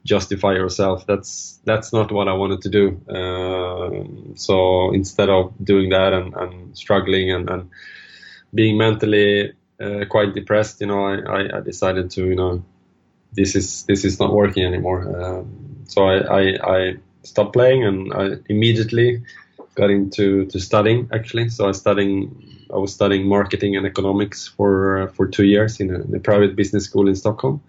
[0.03, 1.05] justify yourself.
[1.05, 3.01] That's that's not what I wanted to do.
[3.07, 7.69] Uh, so instead of doing that and, and struggling and, and,
[8.53, 12.65] being mentally uh, quite depressed, you know, I, I, decided to you know
[13.31, 15.23] this is this is not working anymore.
[15.23, 19.23] Um, so I, I, I stopped playing and I immediately
[19.81, 21.49] got into to studying actually.
[21.49, 22.15] So I studying
[22.75, 26.19] I was studying marketing and economics for uh, for two years in a, in a,
[26.19, 27.61] private business school in Stockholm,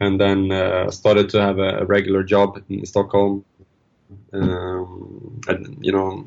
[0.00, 3.44] and then uh, started to have a, a, regular job in Stockholm.
[4.32, 6.26] Um, and you know,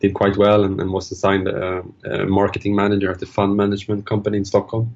[0.00, 4.06] did quite well and, and was assigned a, a, marketing manager at the fund management
[4.06, 4.94] company in Stockholm.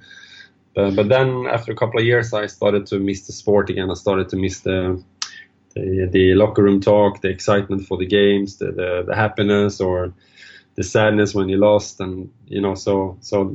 [0.76, 3.90] Uh, but then after a couple of years, I started to miss the sport again.
[3.90, 5.02] I started to miss the
[5.76, 10.12] the, the locker room talk, the excitement for the games, the, the, the happiness or
[10.74, 13.54] the sadness when you lost, and you know, so so,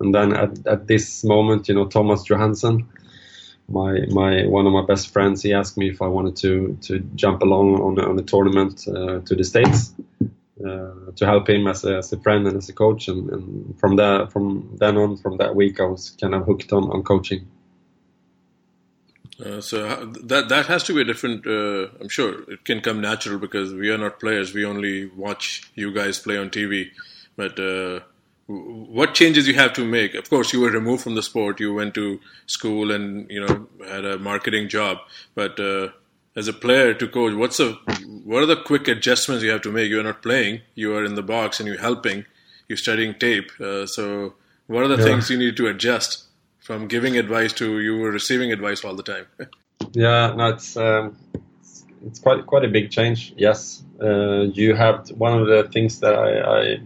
[0.00, 2.88] and then at, at this moment, you know, Thomas Johansson,
[3.68, 6.98] my my one of my best friends, he asked me if I wanted to to
[7.14, 9.94] jump along on on a tournament uh, to the states.
[10.64, 13.80] Uh, to help him as a, as a friend and as a coach, and, and
[13.80, 17.02] from that from then on, from that week, I was kind of hooked on, on
[17.02, 17.48] coaching.
[19.44, 21.46] Uh, so that that has to be a different.
[21.46, 24.54] Uh, I'm sure it can come natural because we are not players.
[24.54, 26.90] We only watch you guys play on TV.
[27.36, 28.00] But uh,
[28.46, 30.14] what changes you have to make?
[30.14, 31.58] Of course, you were removed from the sport.
[31.58, 34.98] You went to school and you know had a marketing job.
[35.34, 35.88] But uh,
[36.36, 37.72] as a player to coach, what's the
[38.24, 39.90] what are the quick adjustments you have to make?
[39.90, 40.60] You are not playing.
[40.74, 42.26] You are in the box and you're helping.
[42.68, 43.50] You're studying tape.
[43.60, 44.34] Uh, so
[44.66, 45.04] what are the yeah.
[45.04, 46.24] things you need to adjust?
[46.62, 49.26] From giving advice to you were receiving advice all the time.
[49.92, 51.16] yeah, no, it's um,
[52.06, 53.34] it's quite quite a big change.
[53.36, 56.78] Yes, uh, you have one of the things that I, I,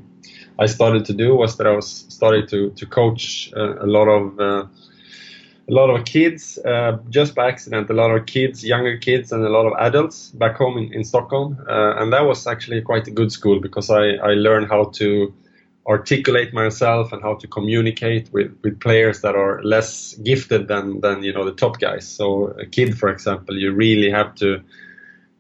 [0.59, 4.09] I started to do was that I was started to to coach a, a lot
[4.09, 4.41] of.
[4.41, 4.67] Uh,
[5.69, 9.45] a lot of kids, uh, just by accident, a lot of kids, younger kids, and
[9.45, 11.59] a lot of adults back home in, in Stockholm.
[11.69, 15.35] Uh, and that was actually quite a good school because I, I learned how to
[15.87, 21.23] articulate myself and how to communicate with, with players that are less gifted than, than
[21.23, 22.07] you know the top guys.
[22.07, 24.63] So a kid, for example, you really have to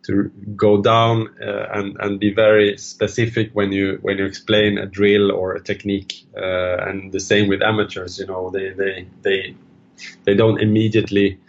[0.05, 4.87] to go down uh, and and be very specific when you when you explain a
[4.87, 6.25] drill or a technique.
[6.37, 8.19] Uh, and the same with amateurs.
[8.19, 9.57] You know they they they
[10.25, 11.41] they don't immediately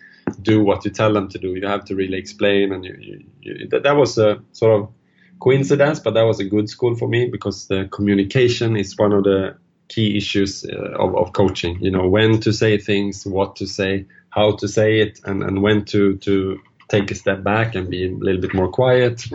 [0.41, 1.53] do what you tell them to do.
[1.53, 4.89] You have to really explain, and you, you, you that, that was a sort of
[5.39, 9.23] coincidence, but that was a good school for me because the communication is one of
[9.23, 11.79] the key issues uh, of, of coaching.
[11.81, 15.61] You know, when to say things, what to say, how to say it, and, and
[15.61, 19.25] when to, to take a step back and be a little bit more quiet.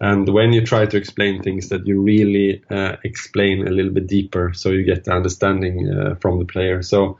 [0.00, 4.06] And when you try to explain things, that you really uh, explain a little bit
[4.06, 6.82] deeper so you get the understanding uh, from the player.
[6.82, 7.18] So,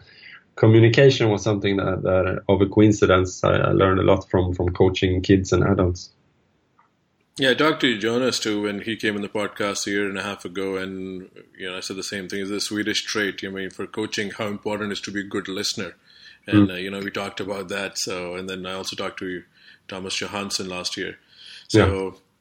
[0.57, 4.69] communication was something that, that of a coincidence, I, I learned a lot from, from
[4.71, 6.11] coaching kids and adults.
[7.39, 10.19] Yeah, I talked to Jonas too when he came in the podcast a year and
[10.19, 12.43] a half ago, and you know I said the same thing.
[12.43, 13.43] It's a Swedish trait.
[13.45, 15.95] I mean, for coaching, how important it is to be a good listener,
[16.47, 16.73] and mm.
[16.73, 17.99] uh, you know we talked about that.
[17.99, 19.43] So, and then I also talked to
[19.89, 21.19] Thomas Johansson last year.
[21.69, 21.79] So,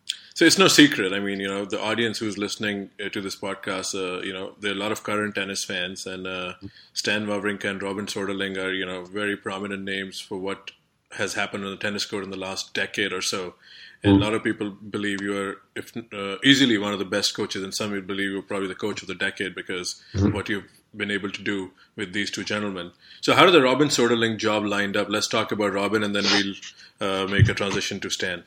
[0.07, 0.15] yeah.
[0.33, 1.13] so it's no secret.
[1.13, 4.55] I mean, you know, the audience who's listening uh, to this podcast, uh, you know,
[4.59, 6.53] there are a lot of current tennis fans, and uh,
[6.93, 10.71] Stan Wawrinka and Robin Soderling are you know very prominent names for what
[11.11, 13.55] has happened on the tennis court in the last decade or so.
[14.03, 14.21] And mm.
[14.21, 17.63] a lot of people believe you are if, uh, easily one of the best coaches,
[17.63, 20.33] and some would believe you're probably the coach of the decade because mm.
[20.33, 22.91] what you've been able to do with these two gentlemen.
[23.21, 25.09] So, how did the Robin Soderling job lined up?
[25.09, 26.55] Let's talk about Robin, and then we'll
[27.01, 28.43] uh, make a transition to Stan.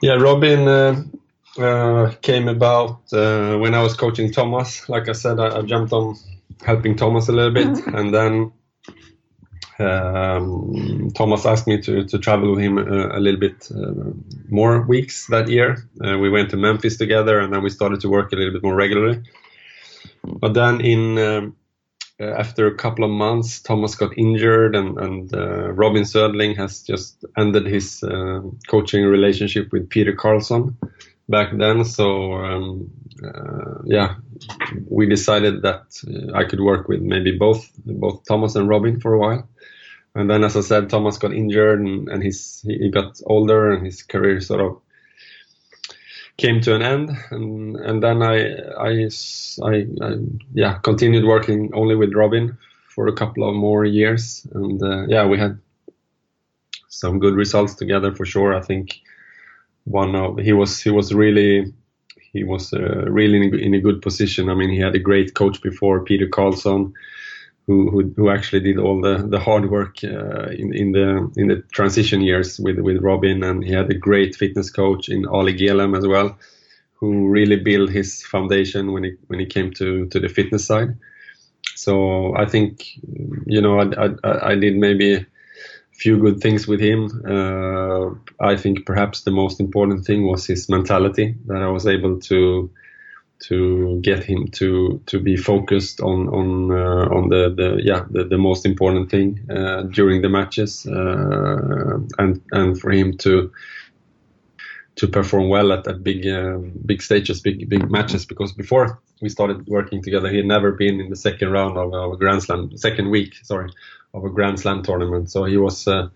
[0.00, 0.68] Yeah, Robin.
[0.68, 1.04] Uh,
[1.58, 4.88] uh, came about uh, when I was coaching Thomas.
[4.88, 6.16] Like I said, I, I jumped on
[6.64, 7.94] helping Thomas a little bit, mm-hmm.
[7.96, 8.52] and then
[9.80, 14.12] um, Thomas asked me to, to travel with him a, a little bit uh,
[14.48, 15.88] more weeks that year.
[16.04, 18.62] Uh, we went to Memphis together, and then we started to work a little bit
[18.62, 19.22] more regularly.
[20.24, 21.56] But then in um,
[22.20, 26.82] uh, after a couple of months, Thomas got injured, and, and uh, Robin Soderling has
[26.82, 30.76] just ended his uh, coaching relationship with Peter Carlsson
[31.28, 31.84] back then.
[31.84, 32.90] So um,
[33.22, 34.16] uh, yeah,
[34.88, 35.84] we decided that
[36.34, 39.48] I could work with maybe both both Thomas and Robin for a while.
[40.18, 43.86] And then, as I said, Thomas got injured, and, and his he got older, and
[43.86, 44.80] his career sort of
[46.36, 48.36] came to an end, and and then I
[48.76, 49.08] I,
[49.62, 50.16] I, I
[50.52, 55.24] yeah continued working only with Robin for a couple of more years, and uh, yeah
[55.24, 55.56] we had
[56.88, 58.56] some good results together for sure.
[58.56, 59.00] I think
[59.84, 61.72] one of he was he was really
[62.32, 64.50] he was uh, really in a, in a, good position.
[64.50, 66.92] I mean he had a great coach before Peter Carlsson
[67.68, 71.48] who, who, who actually did all the, the hard work uh, in, in the in
[71.48, 75.54] the transition years with with Robin, and he had a great fitness coach in Ali
[75.54, 76.38] Gelem as well,
[76.94, 80.96] who really built his foundation when he when he came to to the fitness side.
[81.76, 82.86] So I think
[83.46, 85.26] you know I I, I did maybe a
[85.92, 87.00] few good things with him.
[87.28, 92.18] Uh, I think perhaps the most important thing was his mentality that I was able
[92.20, 92.70] to
[93.40, 98.24] to get him to to be focused on on uh, on the, the yeah the,
[98.24, 103.52] the most important thing uh, during the matches uh, and and for him to
[104.96, 108.26] to perform well at, big uh, big stages big big matches.
[108.26, 111.94] Because before we started working together he had never been in the second round of,
[111.94, 113.70] of a grand slam second week sorry
[114.14, 115.30] of a grand slam tournament.
[115.30, 116.10] So he was a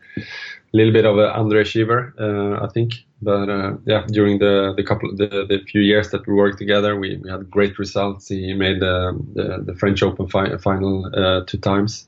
[0.73, 5.15] little bit of an underachiever uh, I think but uh, yeah, during the the couple
[5.15, 8.29] the, the few years that we worked together, we, we had great results.
[8.29, 12.07] He made the the, the French Open fi- final uh, two times,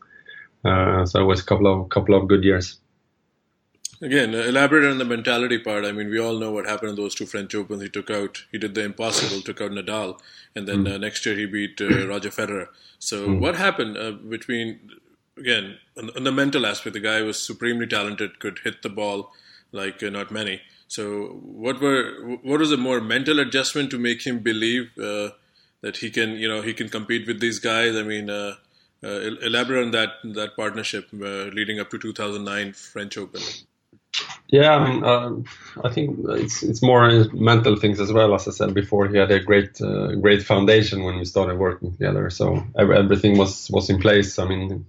[0.65, 2.79] uh, so it was a couple of couple of good years.
[4.03, 5.85] Again, uh, elaborate on the mentality part.
[5.85, 7.81] I mean, we all know what happened in those two French Opens.
[7.81, 10.19] He took out, he did the impossible, took out Nadal,
[10.57, 11.01] and then mm.
[11.01, 12.67] next year he beat uh, Roger Federer.
[12.99, 13.39] So, mm.
[13.39, 14.91] what happened between
[15.39, 16.95] again on, on, the mental aspect?
[16.95, 19.33] The guy was supremely talented, could hit the ball
[19.71, 24.41] like not many so, what were what was a more mental adjustment to make him
[24.41, 25.31] believe uh,
[25.81, 27.97] that he can, you know, he can compete with these guys?
[27.97, 28.55] I mean, uh,
[29.03, 33.41] uh, elaborate on that that partnership uh, leading up to 2009 French Open.
[34.49, 35.31] Yeah, I mean, uh,
[35.83, 38.35] I think it's it's more mental things as well.
[38.35, 41.93] As I said before, he had a great uh, great foundation when we started working
[41.93, 42.31] together.
[42.31, 44.39] So everything was was in place.
[44.39, 44.87] I mean,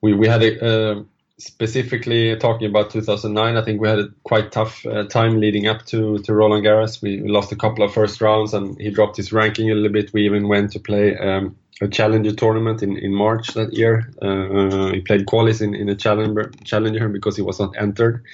[0.00, 1.04] we we had a
[1.38, 5.84] specifically talking about 2009, I think we had a quite tough uh, time leading up
[5.86, 7.02] to, to Roland Garros.
[7.02, 10.12] We, lost a couple of first rounds and he dropped his ranking a little bit.
[10.12, 14.12] We even went to play um, a challenger tournament in, in March that year.
[14.22, 18.24] Uh, he played qualis in, in a challenger, challenger because he was not entered.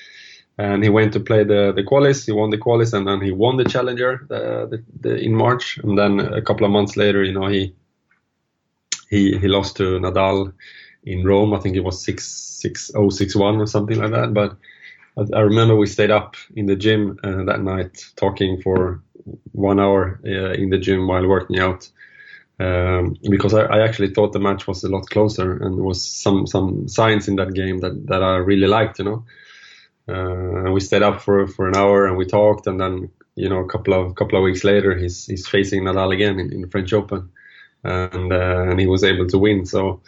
[0.58, 3.32] And he went to play the, the qualis, he won the qualis, and then he
[3.32, 5.78] won the challenger uh, the, the, in March.
[5.78, 7.74] And then a couple of months later, you know, he
[9.08, 10.52] he, he lost to Nadal
[11.04, 11.54] in Rome.
[11.54, 14.34] I think it was six six oh six one or something like that.
[14.34, 14.56] But
[15.16, 19.02] I, I remember we stayed up in the gym uh, that night talking for
[19.52, 21.88] one hour uh, in the gym while working out.
[22.58, 26.04] Um, because I, I, actually thought the match was a lot closer and there was
[26.04, 29.24] some some signs in that game that, that I really liked, you know.
[30.06, 33.48] Uh, and we stayed up for for an hour and we talked, and then you
[33.48, 36.60] know a couple of couple of weeks later he's he's facing Nadal again in, in
[36.60, 37.30] the French Open,
[37.84, 39.64] and uh, and he was able to win.
[39.64, 40.02] So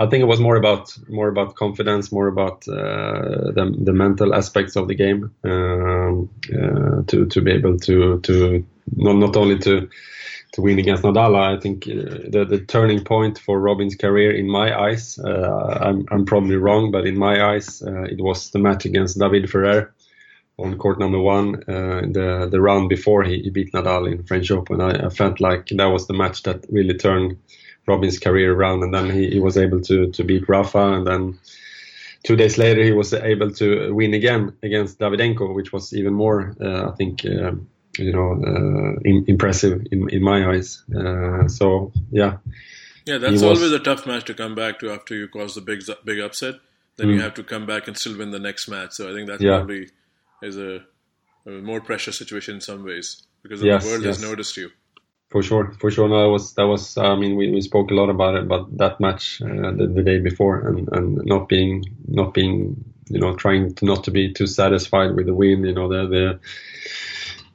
[0.00, 4.34] I think it was more about more about confidence, more about uh, the the mental
[4.34, 8.64] aspects of the game um, uh, to to be able to to
[8.96, 9.90] not not only to
[10.52, 11.36] to win against Nadal.
[11.36, 16.06] I think uh, the the turning point for Robin's career, in my eyes, uh, I'm
[16.10, 19.92] I'm probably wrong, but in my eyes, uh, it was the match against David Ferrer
[20.58, 24.80] on court number one, the the round before he, he, beat Nadal in French Open.
[24.80, 27.36] I, I felt like that was the match that really turned
[27.86, 31.38] Robin's career around, and then he, he was able to to beat Rafa, and then
[32.22, 36.54] two days later he was able to win again against Davydenko, which was even more,
[36.60, 37.52] uh, I think, uh,
[37.98, 40.82] you know, uh, in, impressive in, in my eyes.
[40.94, 42.38] Uh, so yeah.
[43.06, 45.62] Yeah, that's was, always a tough match to come back to after you cause the
[45.62, 46.56] big big upset.
[46.96, 47.14] Then mm.
[47.14, 48.92] you have to come back and still win the next match.
[48.92, 49.56] So I think that yeah.
[49.56, 49.88] probably
[50.42, 50.82] is a,
[51.46, 54.16] a, more pressure situation in some ways because yes, the world yes.
[54.16, 54.70] has noticed you.
[55.30, 56.08] For sure, for sure.
[56.08, 56.98] No, that was that was.
[56.98, 60.02] I mean, we, we spoke a lot about it, but that match uh, the, the
[60.02, 64.32] day before, and, and not being not being you know trying to not to be
[64.32, 65.64] too satisfied with the win.
[65.64, 66.40] You know the the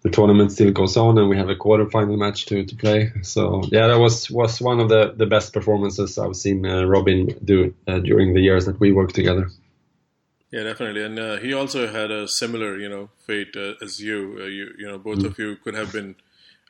[0.05, 3.11] the tournament still goes on, and we have a quarterfinal match to, to play.
[3.23, 7.35] So yeah, that was was one of the, the best performances I've seen uh, Robin
[7.43, 9.49] do uh, during the years that we worked together.
[10.51, 14.37] Yeah, definitely, and uh, he also had a similar, you know, fate uh, as you.
[14.39, 15.25] Uh, you, you know, both mm.
[15.25, 16.15] of you could have been,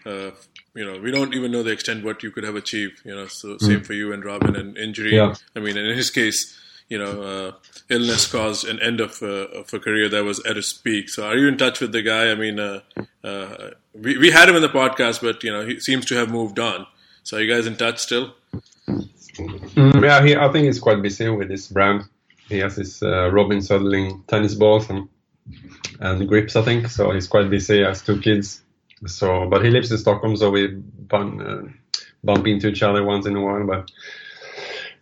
[0.05, 0.31] uh,
[0.73, 3.01] you know, we don't even know the extent what you could have achieved.
[3.05, 3.85] You know, so same mm.
[3.85, 5.15] for you and Robin, and injury.
[5.15, 5.35] Yeah.
[5.55, 6.57] I mean, in his case,
[6.89, 7.51] you know, uh,
[7.89, 11.09] illness caused an end of, uh, of, a career that was at its peak.
[11.09, 12.29] So, are you in touch with the guy?
[12.29, 12.81] I mean, uh,
[13.23, 16.29] uh, we we had him in the podcast, but you know, he seems to have
[16.29, 16.85] moved on.
[17.23, 18.35] So, are you guys in touch still?
[18.87, 22.03] Mm, yeah, he, I think he's quite busy with his brand.
[22.47, 25.09] He has his uh, Robin Soderling tennis balls and
[25.99, 26.87] and grips, I think.
[26.87, 27.77] So he's quite busy.
[27.77, 28.61] He has two kids.
[29.07, 31.69] So, but he lives in Stockholm, so we bump, uh,
[32.23, 33.65] bump into each other once in a while.
[33.65, 33.91] But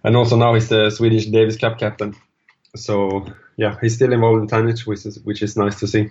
[0.03, 2.15] and also now he's the Swedish Davis Cup captain.
[2.75, 3.25] So
[3.55, 6.09] yeah, he's still involved in tennis, which is which is nice to see.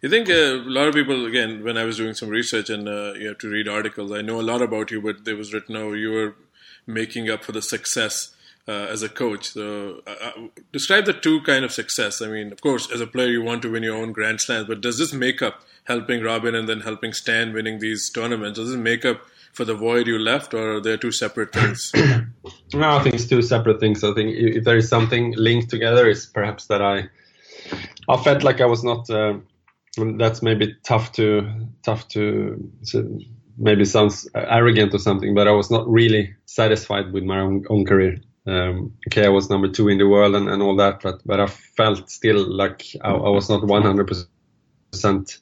[0.00, 2.88] You think uh, a lot of people again when I was doing some research and
[2.88, 4.12] uh, you have to read articles.
[4.12, 6.36] I know a lot about you, but there was written oh you were
[6.86, 8.34] making up for the success
[8.68, 9.52] uh, as a coach.
[9.52, 10.32] So, uh, uh,
[10.72, 12.20] describe the two kind of success.
[12.20, 14.68] I mean, of course, as a player, you want to win your own Grand Slams,
[14.68, 18.58] but does this make up helping Robin and then helping Stan winning these tournaments?
[18.58, 19.22] Does this make up
[19.54, 21.92] for the void you left, or are there two separate things?
[22.74, 24.04] no, I think it's two separate things.
[24.04, 27.08] I think if there is something linked together, it's perhaps that I
[28.08, 29.08] I felt like I was not.
[29.08, 29.38] Uh,
[29.96, 33.20] that's maybe tough to tough to, to,
[33.56, 37.84] maybe sounds arrogant or something, but I was not really satisfied with my own, own
[37.84, 38.18] career.
[38.48, 41.38] Um, okay, I was number two in the world and, and all that, but but
[41.38, 44.26] I felt still like I, I was not 100
[44.92, 45.38] percent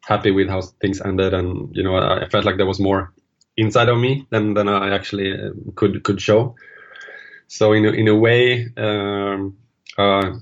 [0.00, 3.12] happy with how things ended, and you know I felt like there was more
[3.56, 6.56] inside of me than than I actually uh, could could show.
[7.46, 9.56] So in a, in a way, um,
[9.98, 10.34] uh,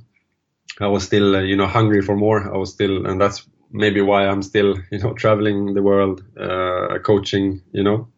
[0.80, 2.54] I was still uh, you know hungry for more.
[2.54, 6.98] I was still, and that's maybe why I'm still you know traveling the world, uh,
[7.04, 7.62] coaching.
[7.72, 8.08] You know,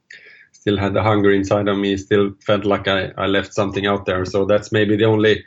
[0.61, 1.97] still had the hunger inside of me.
[1.97, 4.25] Still felt like I I left something out there.
[4.25, 5.45] So that's maybe the only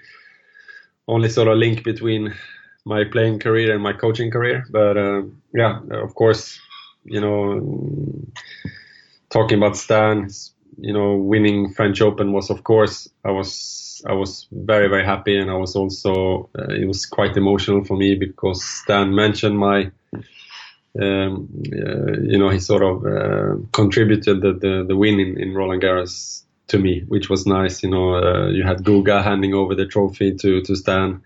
[1.08, 2.34] only sort of link between
[2.86, 4.66] my playing career and my coaching career.
[4.70, 5.22] But uh,
[5.54, 6.60] yeah, of course,
[7.06, 8.24] you know
[9.34, 10.30] talking about Stan,
[10.80, 15.38] you know, winning French Open was, of course, I was I was very very happy,
[15.38, 19.92] and I was also uh, it was quite emotional for me because Stan mentioned my.
[21.00, 25.54] Um, uh, you know, he sort of uh, contributed the, the, the win in, in
[25.54, 27.84] Roland Garros to me, which was nice.
[27.84, 31.24] You know, uh, you had Guga handing over the trophy to, to Stan,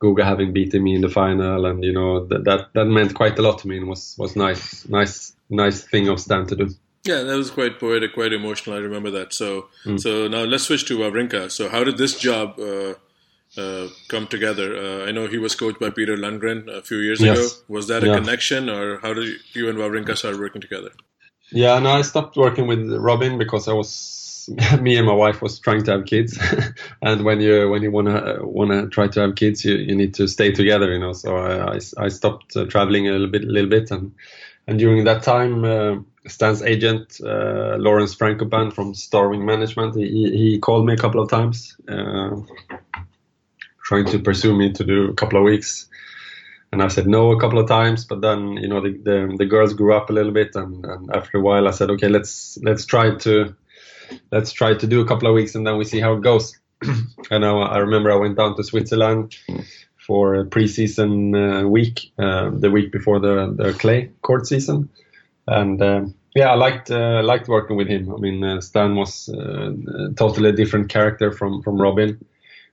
[0.00, 3.38] Guga having beaten me in the final, and you know that, that that meant quite
[3.38, 6.68] a lot to me and was was nice, nice, nice thing of Stan to do.
[7.04, 8.76] Yeah, that was quite poetic, quite emotional.
[8.76, 9.32] I remember that.
[9.32, 9.98] So, mm.
[9.98, 11.50] so now let's switch to Wawrinka.
[11.50, 12.94] So, how did this job uh,
[13.56, 14.76] uh, come together?
[14.76, 17.38] Uh, I know he was coached by Peter Lundgren a few years yes.
[17.38, 17.48] ago.
[17.68, 18.18] Was that a yeah.
[18.18, 20.90] connection, or how did you and Wawrinka start working together?
[21.50, 24.48] Yeah, no, I stopped working with Robin because I was
[24.80, 26.38] me and my wife was trying to have kids,
[27.02, 30.28] and when you when you wanna wanna try to have kids, you, you need to
[30.28, 31.12] stay together, you know.
[31.12, 34.14] So I I, I stopped uh, traveling a little bit, little bit, and
[34.66, 35.96] and during that time uh,
[36.28, 41.30] Stan's agent, uh, Lawrence Frankopan from Starwing Management, he, he called me a couple of
[41.30, 42.36] times, uh,
[43.86, 45.88] trying to pursue me to do a couple of weeks.
[46.72, 49.46] And I said no a couple of times, but then you know the, the, the
[49.46, 52.58] girls grew up a little bit, and, and, after a while I said, okay, let's
[52.62, 53.54] let's try to
[54.32, 56.58] let's try to do a couple of weeks, and then we see how it goes.
[57.30, 59.36] and I, I remember I went down to Switzerland
[59.96, 64.90] for a preseason uh, week, uh, the week before the, the clay court season
[65.46, 68.12] and uh, yeah, I liked uh, liked working with him.
[68.12, 72.24] I mean, uh, Stan was uh, a totally different character from from Robin,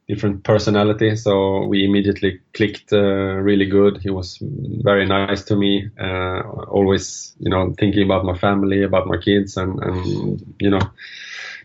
[0.07, 1.15] different personality.
[1.15, 4.01] So we immediately clicked uh, really good.
[4.01, 9.07] He was very nice to me, uh, always you know thinking about my family, about
[9.07, 10.81] my kids, and and you know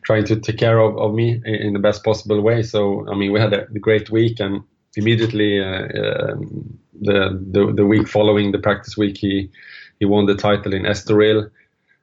[0.05, 2.63] trying to take care of, of me in the best possible way.
[2.63, 4.63] So I mean, we had a great week, and
[4.97, 9.51] immediately um, the, the the week following the practice week, he
[9.99, 11.51] he won the title in Estoril.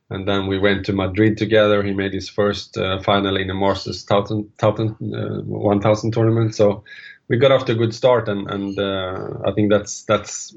[0.10, 1.82] And then we went to Madrid together.
[1.82, 6.54] He made his first uh, final in the Masters 1000, 1000 uh, tournament.
[6.56, 6.84] So
[7.28, 10.54] we got off to a good start, and, and uh, I think that's that's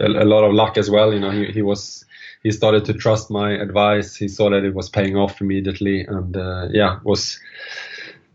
[0.00, 1.12] a, a, lot of luck as well.
[1.12, 2.06] You know, he, he was
[2.42, 4.16] he started to trust my advice.
[4.16, 7.38] He saw that it was paying off immediately, and uh, yeah, was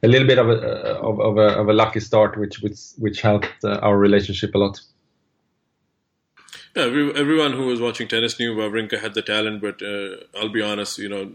[0.03, 3.21] a little bit of a of, of, a, of a lucky start, which which which
[3.21, 4.79] helped uh, our relationship a lot.
[6.77, 10.49] Yeah, every, everyone who was watching tennis knew Wawrinka had the talent, but uh, I'll
[10.49, 11.31] be honest, you know,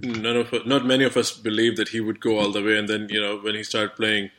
[0.00, 2.76] none of not many of us believed that he would go all the way.
[2.76, 4.30] And then, you know, when he started playing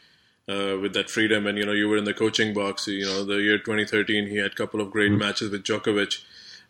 [0.49, 2.85] uh, with that freedom, and you know, you were in the coaching box.
[2.87, 5.19] You know, the year 2013, he had a couple of great mm-hmm.
[5.19, 6.21] matches with Djokovic.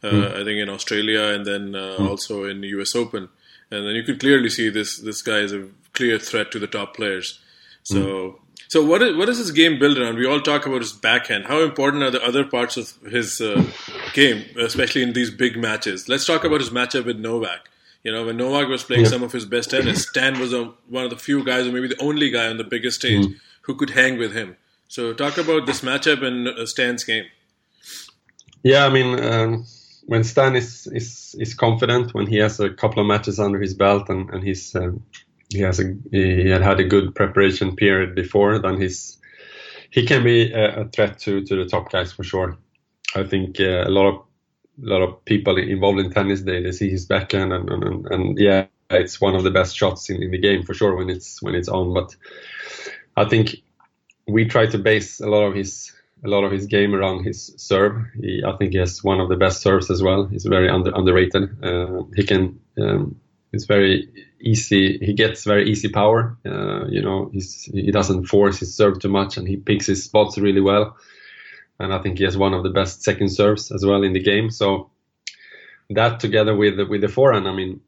[0.03, 0.31] mm.
[0.31, 2.07] I think in Australia and then uh, mm.
[2.07, 3.29] also in the US Open.
[3.71, 6.67] And then you could clearly see this this guy is a clear threat to the
[6.67, 7.39] top players.
[7.81, 8.35] So mm.
[8.71, 10.15] So what is what is his game built around?
[10.15, 11.47] We all talk about his backhand.
[11.47, 13.65] How important are the other parts of his uh,
[14.13, 16.07] game, especially in these big matches?
[16.07, 17.67] Let's talk about his matchup with Novak.
[18.05, 21.03] You know, when Novak was playing some of his best tennis, Stan was a, one
[21.03, 23.35] of the few guys, or maybe the only guy on the biggest stage mm.
[23.63, 24.55] who could hang with him.
[24.87, 27.25] So, talk about this matchup and uh, Stan's game.
[28.63, 29.65] Yeah, I mean, um,
[30.05, 33.73] when Stan is, is is confident, when he has a couple of matches under his
[33.73, 35.03] belt, and and he's um,
[35.51, 39.17] he has a he had had a good preparation period before, then he's
[39.89, 42.57] he can be a, a threat to to the top guys for sure.
[43.15, 44.15] I think uh, a lot of
[44.83, 48.39] a lot of people involved in tennis they, they see his backhand and, and, and
[48.39, 51.41] yeah it's one of the best shots in, in the game for sure when it's
[51.41, 52.15] when it's on but
[53.15, 53.57] I think
[54.27, 55.93] we try to base a lot of his
[56.23, 58.05] a lot of his game around his serve.
[58.19, 60.27] He, I think he has one of the best serves as well.
[60.27, 61.63] He's very under, underrated.
[61.63, 62.59] Uh, he can.
[62.79, 63.19] Um,
[63.53, 64.97] it's very easy.
[64.97, 66.37] He gets very easy power.
[66.45, 70.37] Uh, you know, he doesn't force his serve too much, and he picks his spots
[70.37, 70.97] really well
[71.81, 74.21] and I think he has one of the best second serves as well in the
[74.21, 74.51] game.
[74.51, 74.91] So
[75.89, 77.81] that together with with the forehand, I mean,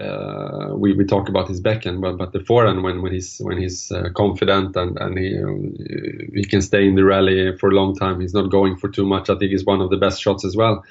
[0.00, 3.58] uh, we we talk about his backhand, but but the forehand when when he's when
[3.58, 7.74] he's uh, confident and and he uh, he can stay in the rally for a
[7.74, 8.20] long time.
[8.20, 9.30] He's not going for too much.
[9.30, 10.84] I think he's one of the best shots as well.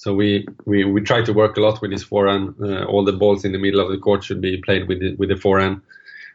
[0.00, 2.54] So we, we, we try to work a lot with his forehand.
[2.58, 5.14] Uh, all the balls in the middle of the court should be played with the,
[5.16, 5.82] with the forehand.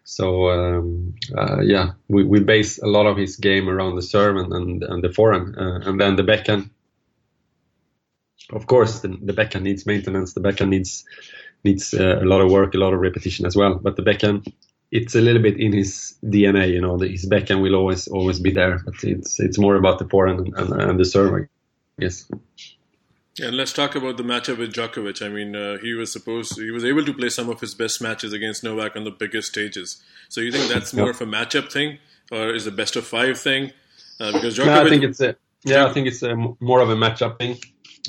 [0.03, 4.35] So um, uh, yeah, we, we base a lot of his game around the serve
[4.35, 6.69] and and, and the forehand, uh, and then the backhand.
[8.51, 10.33] Of course, the, the backhand needs maintenance.
[10.33, 11.03] The backhand needs
[11.63, 13.79] needs uh, a lot of work, a lot of repetition as well.
[13.81, 14.45] But the backhand,
[14.91, 16.71] it's a little bit in his DNA.
[16.71, 18.77] You know, the, his backhand will always always be there.
[18.85, 21.47] But it's it's more about the forehand and, and, and the serve, I
[21.99, 22.29] guess.
[23.41, 25.25] And let's talk about the matchup with Djokovic.
[25.25, 28.01] I mean, uh, he was supposed he was able to play some of his best
[28.01, 30.01] matches against Novak on the biggest stages.
[30.29, 31.99] So you think that's more of a matchup thing,
[32.31, 33.71] or is it best of five thing?
[34.19, 36.89] Uh, because Djokovic, no, I think it's a yeah, I think it's a, more of
[36.89, 37.57] a matchup thing.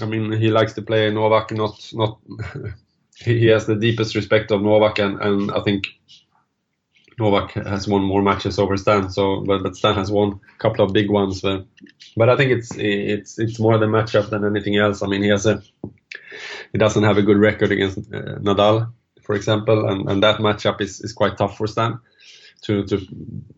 [0.00, 2.18] I mean, he likes to play Novak, not not.
[3.16, 5.86] he has the deepest respect of Novak, and, and I think
[7.18, 9.10] Novak has won more matches over Stan.
[9.10, 11.40] So, but, but Stan has won a couple of big ones.
[11.40, 11.66] But,
[12.16, 15.02] but I think it's it's it's more the matchup than anything else.
[15.02, 15.62] I mean, he has a
[16.72, 18.92] he doesn't have a good record against uh, Nadal,
[19.22, 21.98] for example, and, and that matchup is, is quite tough for Stan
[22.62, 23.06] to to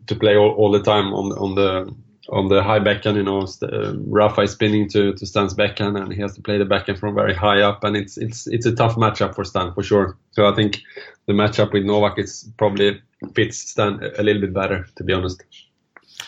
[0.07, 1.93] to play all, all the time on on the
[2.31, 6.13] on the high backhand, you know, uh, Rafa is spinning to, to Stan's backhand, and
[6.13, 8.75] he has to play the backhand from very high up, and it's it's it's a
[8.75, 10.17] tough matchup for Stan for sure.
[10.31, 10.81] So I think
[11.25, 13.01] the matchup with Novak is probably
[13.33, 15.43] fits Stan a little bit better, to be honest.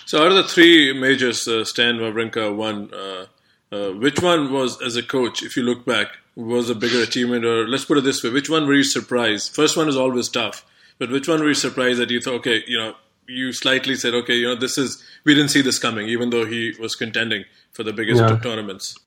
[0.05, 3.25] So, out of the three majors uh, Stan Wawrinka won, uh,
[3.71, 7.45] uh, which one was, as a coach, if you look back, was a bigger achievement?
[7.45, 9.55] Or let's put it this way: which one were you surprised?
[9.55, 10.65] First one is always tough,
[10.97, 12.95] but which one were you surprised that you thought, okay, you know,
[13.27, 16.45] you slightly said, okay, you know, this is we didn't see this coming, even though
[16.45, 18.37] he was contending for the biggest yeah.
[18.39, 18.97] tournaments.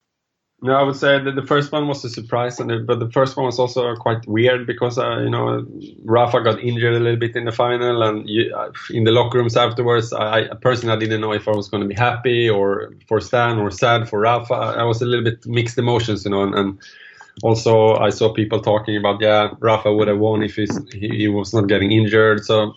[0.64, 3.10] No, I would say that the first one was a surprise, and it, but the
[3.10, 5.62] first one was also quite weird because uh, you know
[6.06, 9.36] Rafa got injured a little bit in the final, and you, uh, in the locker
[9.36, 13.20] rooms afterwards, I, personally didn't know if I was going to be happy or for
[13.20, 14.54] Stan or sad for Rafa.
[14.54, 16.78] I was a little bit mixed emotions, you know, and, and
[17.42, 21.52] also I saw people talking about yeah Rafa would have won if he, he was
[21.52, 22.72] not getting injured, so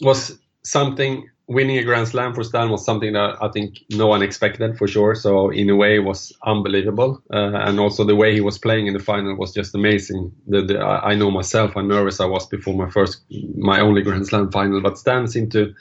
[0.00, 4.22] was something winning a Grand Slam for Stan was something that I think no one
[4.22, 5.14] expected for sure.
[5.14, 8.86] So in a way, it was unbelievable, uh, and also the way he was playing
[8.86, 10.32] in the final was just amazing.
[10.46, 13.22] The, the, I know myself how nervous I was before my first,
[13.56, 15.74] my only Grand Slam final, but Stan seemed to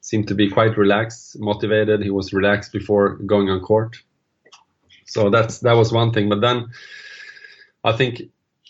[0.00, 2.02] seemed to be quite relaxed, motivated.
[2.02, 3.96] He was relaxed before going on court.
[5.06, 6.30] So that's that was one thing.
[6.30, 6.70] But then
[7.84, 8.22] I think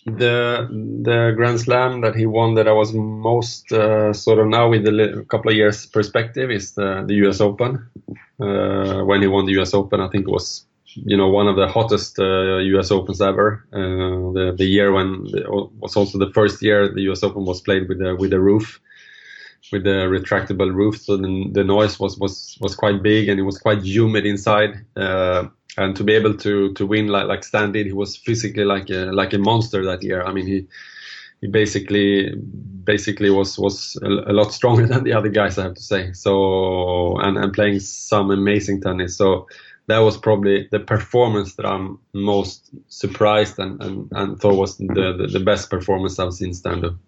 [0.05, 0.69] the
[1.03, 4.87] the Grand Slam that he won that I was most uh, sort of now with
[4.87, 7.41] a couple of years perspective is the, the U.S.
[7.41, 7.89] Open.
[8.41, 9.75] Uh, when he won the U.S.
[9.75, 12.91] Open, I think it was you know one of the hottest uh, U.S.
[12.91, 13.65] Opens ever.
[13.73, 15.25] Uh, the the year when
[15.79, 17.23] was also the first year the U.S.
[17.23, 18.81] Open was played with the with a roof.
[19.71, 23.45] With the retractable roof, so the, the noise was, was was quite big and it
[23.45, 25.47] was quite humid inside uh,
[25.77, 28.91] and to be able to to win like like Stan did, he was physically like
[28.91, 30.23] a like a monster that year.
[30.23, 30.67] I mean, he
[31.41, 32.35] he basically
[32.85, 36.13] basically was was a, lot stronger than the other guys, I have to say.
[36.13, 39.17] So and and playing some amazing tennis.
[39.17, 39.47] So
[39.87, 44.87] that was probably the performance that I'm most surprised and and, and thought was the,
[45.19, 46.99] the, the best performance I've seen Stan do.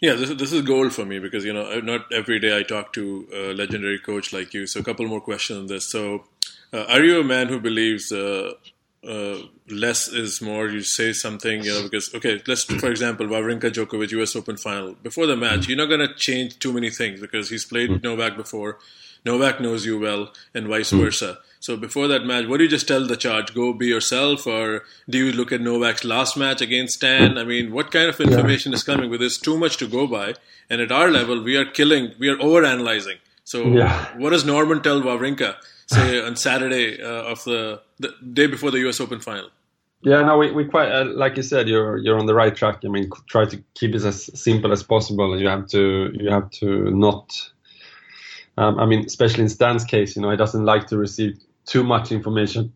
[0.00, 2.92] Yeah, this, this is gold for me because you know not every day I talk
[2.94, 4.66] to a legendary coach like you.
[4.66, 5.88] So a couple more questions on this.
[5.88, 6.24] So
[6.72, 8.52] uh, are you a man who believes uh,
[9.06, 10.68] uh, less is more.
[10.68, 14.36] You say something, you know, because okay, let's for example, Wawrinka Djokovic U.S.
[14.36, 14.94] Open final.
[14.94, 18.02] Before the match, you're not going to change too many things because he's played mm.
[18.02, 18.78] Novak before.
[19.24, 21.00] Novak knows you well, and vice mm.
[21.00, 21.38] versa.
[21.60, 23.54] So before that match, what do you just tell the charge?
[23.54, 27.38] Go be yourself, or do you look at Novak's last match against Stan?
[27.38, 28.76] I mean, what kind of information yeah.
[28.76, 29.10] is coming?
[29.10, 30.34] With there's too much to go by,
[30.70, 33.18] and at our level, we are killing, we are over analyzing.
[33.44, 34.16] So yeah.
[34.16, 35.56] what does Norman tell Wawrinka?
[35.92, 39.00] Say on Saturday uh, of the, the day before the U.S.
[39.00, 39.50] Open final.
[40.02, 42.80] Yeah, no, we, we quite uh, like you said, you're you're on the right track.
[42.84, 45.38] I mean, try to keep it as simple as possible.
[45.38, 47.32] You have to you have to not.
[48.58, 51.84] Um, I mean, especially in Stan's case, you know, he doesn't like to receive too
[51.84, 52.72] much information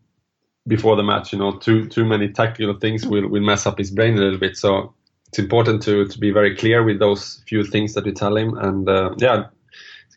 [0.67, 1.33] before the match.
[1.33, 4.39] You know, too too many tactical things will will mess up his brain a little
[4.39, 4.55] bit.
[4.55, 4.93] So
[5.27, 8.57] it's important to to be very clear with those few things that you tell him.
[8.57, 9.47] And uh, yeah,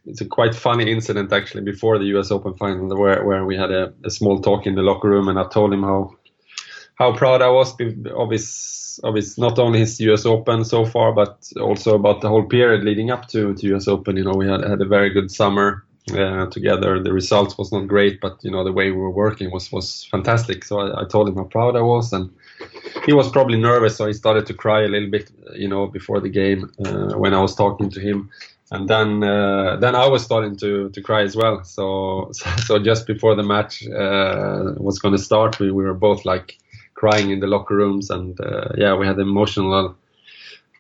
[0.07, 2.31] it's a quite funny incident actually before the U.S.
[2.31, 5.39] Open final where where we had a, a small talk in the locker room and
[5.39, 6.17] I told him how
[6.95, 7.75] how proud I was
[8.15, 10.27] of his of his not only his U.S.
[10.27, 13.89] Open so far but also about the whole period leading up to to U.S.
[13.89, 14.17] Open.
[14.17, 15.85] You know, we had had a very good summer.
[16.11, 17.01] Uh, together.
[17.01, 20.09] The results was not great, but you know the way we were working was was
[20.11, 20.65] fantastic.
[20.65, 22.31] So I, I, told him how proud I was, and
[23.05, 26.19] he was probably nervous, so he started to cry a little bit, you know, before
[26.19, 28.31] the game uh, when I was talking to him
[28.71, 31.65] and then uh, then I was starting to to cry as well.
[31.65, 32.31] So
[32.67, 36.59] so just before the match uh, was going to start, we, we were both like
[36.95, 39.97] crying in the locker rooms, and uh, yeah, we had emotional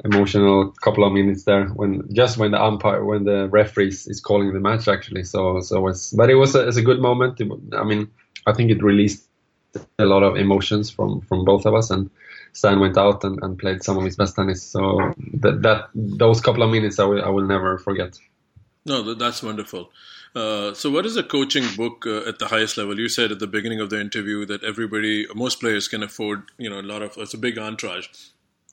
[0.03, 4.53] emotional couple of minutes there when just when the umpire when the referee is calling
[4.53, 5.25] the match actually.
[5.25, 7.41] So so it's but it was a, it's a good moment.
[7.77, 8.11] I mean,
[8.47, 9.27] I think it released
[9.99, 12.11] a lot of emotions from from both of us and
[12.53, 14.63] Stan went out and, and played some of his best tennis.
[14.63, 18.19] So that, that those couple of minutes I will, I will never forget.
[18.85, 19.91] No, that's wonderful.
[20.35, 22.99] Uh, so, what is a coaching book uh, at the highest level?
[22.99, 26.71] You said at the beginning of the interview that everybody, most players can afford, you
[26.71, 27.17] know, a lot of.
[27.17, 28.07] It's a big entourage.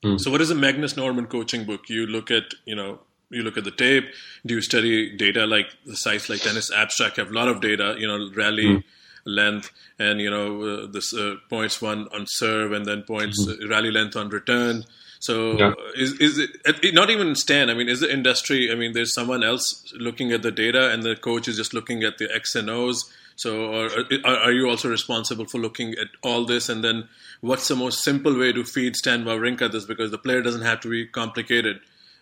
[0.04, 0.20] Mm.
[0.20, 1.90] So, what is a Magnus Norman coaching book?
[1.90, 3.00] You look at, you know,
[3.32, 4.06] you look at the tape.
[4.46, 7.96] Do you study data like the sites like Tennis Abstract have a lot of data?
[7.98, 8.66] You know, rally.
[8.66, 8.84] Mm
[9.28, 13.64] length and you know uh, this uh, points one on serve and then points mm-hmm.
[13.64, 14.84] Uh, rally length on return
[15.20, 15.74] so yeah.
[15.96, 17.70] is is it not even Stan?
[17.70, 18.72] I mean, is the industry?
[18.72, 22.04] I mean, there's someone else looking at the data, and the coach is just looking
[22.04, 23.12] at the X and O's.
[23.36, 23.90] So, or,
[24.26, 26.70] are, are you also responsible for looking at all this?
[26.70, 27.08] And then,
[27.42, 29.86] what's the most simple way to feed Stan Wawrinka this?
[29.86, 31.80] Because the player doesn't have to be complicated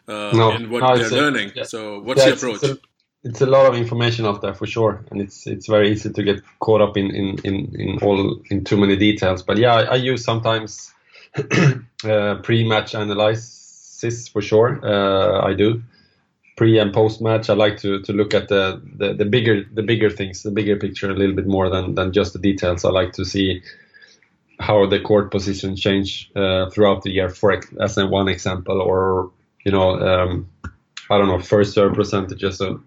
[0.07, 1.51] uh, no, in what no, they're learning.
[1.55, 1.63] Yeah.
[1.63, 2.63] So, what's yeah, the approach?
[2.63, 2.79] it's a
[3.25, 6.81] lot of information out there for sure, and it's it's very easy to get caught
[6.81, 9.41] up in in in, in all in too many details.
[9.41, 10.93] But yeah, I, I use sometimes
[12.03, 14.79] uh, pre-match analysis for sure.
[14.83, 15.81] Uh, I do
[16.55, 17.49] pre and post match.
[17.49, 20.75] I like to to look at the, the the bigger the bigger things, the bigger
[20.75, 22.85] picture a little bit more than than just the details.
[22.85, 23.63] I like to see
[24.59, 27.29] how the court position change uh, throughout the year.
[27.29, 29.31] For as one example, or
[29.65, 29.99] you know.
[29.99, 30.49] Um,
[31.07, 32.57] I don't know, first serve percentages.
[32.57, 32.81] So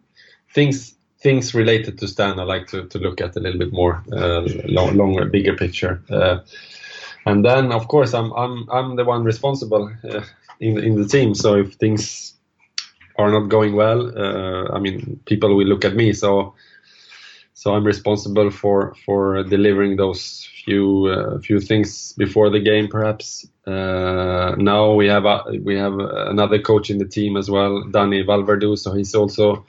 [0.52, 4.04] things things related to Stan I like to, to look at a little bit more
[4.12, 6.00] uh, long, longer, bigger picture.
[6.08, 6.38] Uh,
[7.26, 10.22] and then of course I'm I'm I'm the one responsible uh,
[10.60, 11.34] in in the team.
[11.34, 12.34] So if things
[13.18, 16.12] are not going well, uh, I mean people will look at me.
[16.12, 16.54] So
[17.54, 23.46] so I'm responsible for for delivering those few uh, few things before the game, perhaps.
[23.66, 28.24] Uh, now we have a, we have another coach in the team as well, Dani
[28.24, 28.78] Vallverdu.
[28.78, 29.66] So he's also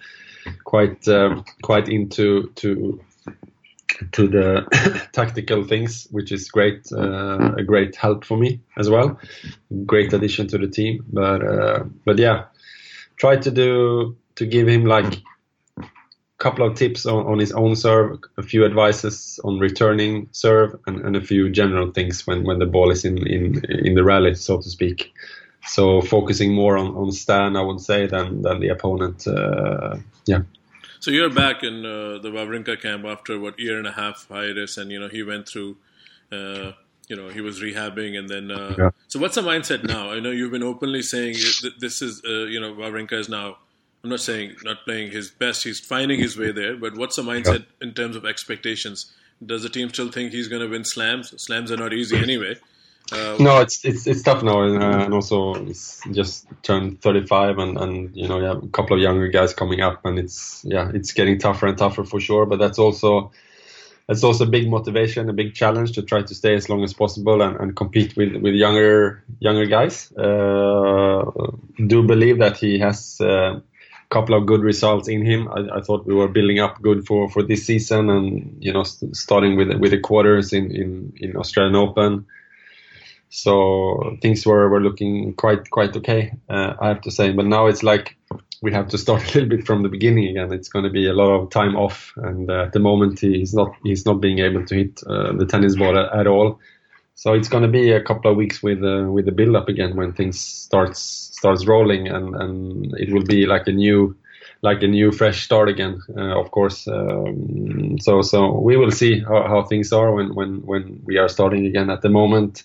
[0.63, 2.99] quite um, quite into to
[4.11, 9.19] to the tactical things, which is great, uh, a great help for me as well.
[9.85, 12.45] Great addition to the team, but uh, but yeah,
[13.17, 15.21] try to do to give him like
[15.77, 15.83] a
[16.37, 21.01] couple of tips on, on his own serve, a few advices on returning serve, and,
[21.01, 24.35] and a few general things when, when the ball is in, in in the rally,
[24.35, 25.11] so to speak.
[25.65, 29.27] So focusing more on, on Stan, I would say, than than the opponent.
[29.27, 30.41] Uh, yeah.
[30.99, 34.77] So you're back in uh, the Wawrinka camp after what year and a half hiatus,
[34.77, 35.77] and you know he went through.
[36.31, 36.73] Uh,
[37.07, 38.51] you know he was rehabbing, and then.
[38.51, 38.89] Uh, yeah.
[39.07, 40.11] So what's the mindset now?
[40.11, 41.35] I know you've been openly saying
[41.79, 43.57] this is uh, you know Wawrinka is now.
[44.03, 45.63] I'm not saying not playing his best.
[45.63, 46.77] He's finding his way there.
[46.77, 47.87] But what's the mindset yeah.
[47.87, 49.11] in terms of expectations?
[49.45, 51.33] Does the team still think he's going to win slams?
[51.41, 52.55] Slams are not easy anyway.
[53.11, 57.57] Uh, no, it's it's it's tough now, and, uh, and, also it's just turned 35,
[57.57, 60.63] and and you know you have a couple of younger guys coming up, and it's
[60.65, 62.45] yeah, it's getting tougher and tougher for sure.
[62.45, 63.31] But that's also
[64.07, 66.93] that's also a big motivation, a big challenge to try to stay as long as
[66.93, 70.11] possible and, and compete with with younger younger guys.
[70.13, 71.25] Uh,
[71.87, 73.61] do believe that he has a
[74.09, 75.47] couple of good results in him.
[75.47, 78.83] I, I, thought we were building up good for, for this season, and you know,
[78.83, 82.25] st- starting with with the quarters in in, in Australian Open.
[83.29, 87.31] So things were, were looking quite quite okay, uh, I have to say.
[87.31, 88.17] But now it's like
[88.61, 90.51] we have to start a little bit from the beginning again.
[90.51, 93.53] It's going to be a lot of time off, and uh, at the moment he's
[93.53, 96.59] not he's not being able to hit uh, the tennis ball at, at, all.
[97.15, 99.69] So it's going to be a couple of weeks with uh, with the build up
[99.69, 104.17] again when things starts starts rolling, and, and it will be like a new
[104.61, 106.01] like a new fresh start again.
[106.17, 110.65] Uh, of course, um, so so we will see how, how things are when when
[110.65, 111.91] when we are starting again.
[111.91, 112.63] At the moment,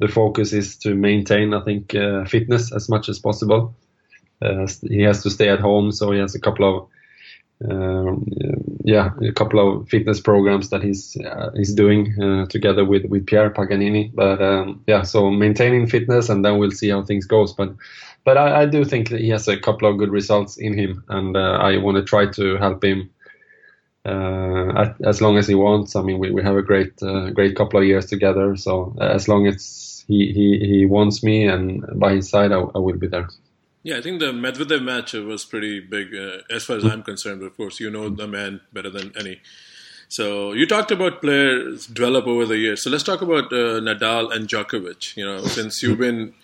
[0.00, 3.74] the focus is to maintain, I think, uh, fitness as much as possible.
[4.42, 6.88] Uh, he has to stay at home, so he has a couple of
[7.68, 8.24] um,
[8.84, 13.26] yeah, a couple of fitness programs that he's uh, he's doing uh, together with with
[13.26, 14.10] Pierre Paganini.
[14.14, 17.52] But um, yeah, so maintaining fitness, and then we'll see how things goes.
[17.52, 17.74] But
[18.24, 21.04] but I, I do think that he has a couple of good results in him,
[21.08, 23.10] and uh, I want to try to help him
[24.06, 25.94] uh, as long as he wants.
[25.96, 29.28] I mean, we, we have a great uh, great couple of years together, so as
[29.28, 33.06] long as he he, he wants me and by his side, I, I will be
[33.06, 33.28] there.
[33.82, 37.42] Yeah, I think the Medvedev match was pretty big uh, as far as I'm concerned.
[37.42, 39.40] Of course, you know the man better than any.
[40.08, 42.82] So you talked about players develop over the years.
[42.82, 45.16] So let's talk about uh, Nadal and Djokovic.
[45.16, 46.34] You know, since you've been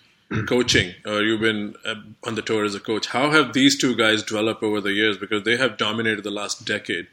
[0.47, 3.93] coaching or you've been uh, on the tour as a coach, how have these two
[3.95, 5.17] guys developed over the years?
[5.17, 7.07] Because they have dominated the last decade.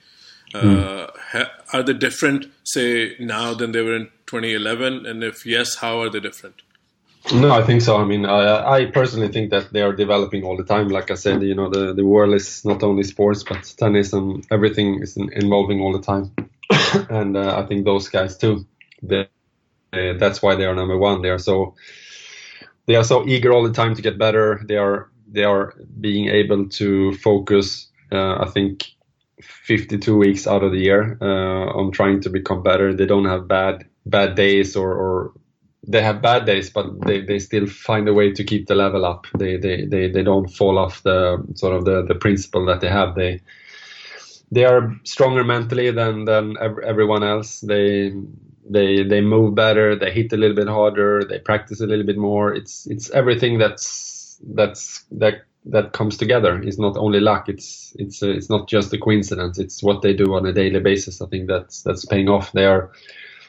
[0.55, 1.11] Mm.
[1.33, 5.07] Ha- are they different, say, now than they were in 2011?
[5.07, 6.63] And if yes, how are they different?
[7.33, 7.97] No, I think so.
[7.97, 10.89] I mean, I, I personally think that they are developing all the time.
[10.89, 14.47] Like I said, you know, the, the world is not only sports, but tennis and
[14.51, 16.31] everything is involving all the time.
[17.09, 18.67] and uh, I think those guys too.
[19.03, 19.29] They,
[19.93, 21.23] uh, that's why they are number one.
[21.23, 21.75] They are so
[22.87, 24.63] they are so eager all the time to get better.
[24.67, 27.89] They are they are being able to focus.
[28.13, 28.85] Uh, I think
[29.41, 32.95] 52 weeks out of the year uh, on trying to become better.
[32.95, 35.33] They don't have bad bad days or, or
[35.87, 39.05] they have bad days, but they, they still find a way to keep the level
[39.05, 39.27] up.
[39.39, 42.89] They they, they, they don't fall off the sort of the, the principle that they
[42.89, 43.15] have.
[43.15, 43.41] They
[44.51, 47.61] they are stronger mentally than than everyone else.
[47.61, 48.13] They
[48.69, 49.97] they they move better.
[49.97, 51.23] They hit a little bit harder.
[51.29, 52.55] They practice a little bit more.
[52.55, 56.61] It's it's everything that's that's that that comes together.
[56.63, 57.49] It's not only luck.
[57.49, 59.59] It's it's uh, it's not just a coincidence.
[59.59, 61.21] It's what they do on a daily basis.
[61.21, 62.53] I think that's that's paying off.
[62.53, 62.91] They are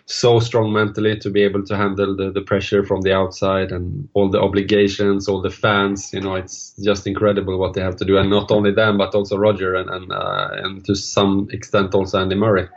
[0.07, 4.07] so strong mentally to be able to handle the, the pressure from the outside and
[4.13, 6.13] all the obligations, all the fans.
[6.13, 9.15] You know, it's just incredible what they have to do, and not only them, but
[9.15, 12.67] also Roger and and uh, and to some extent also Andy Murray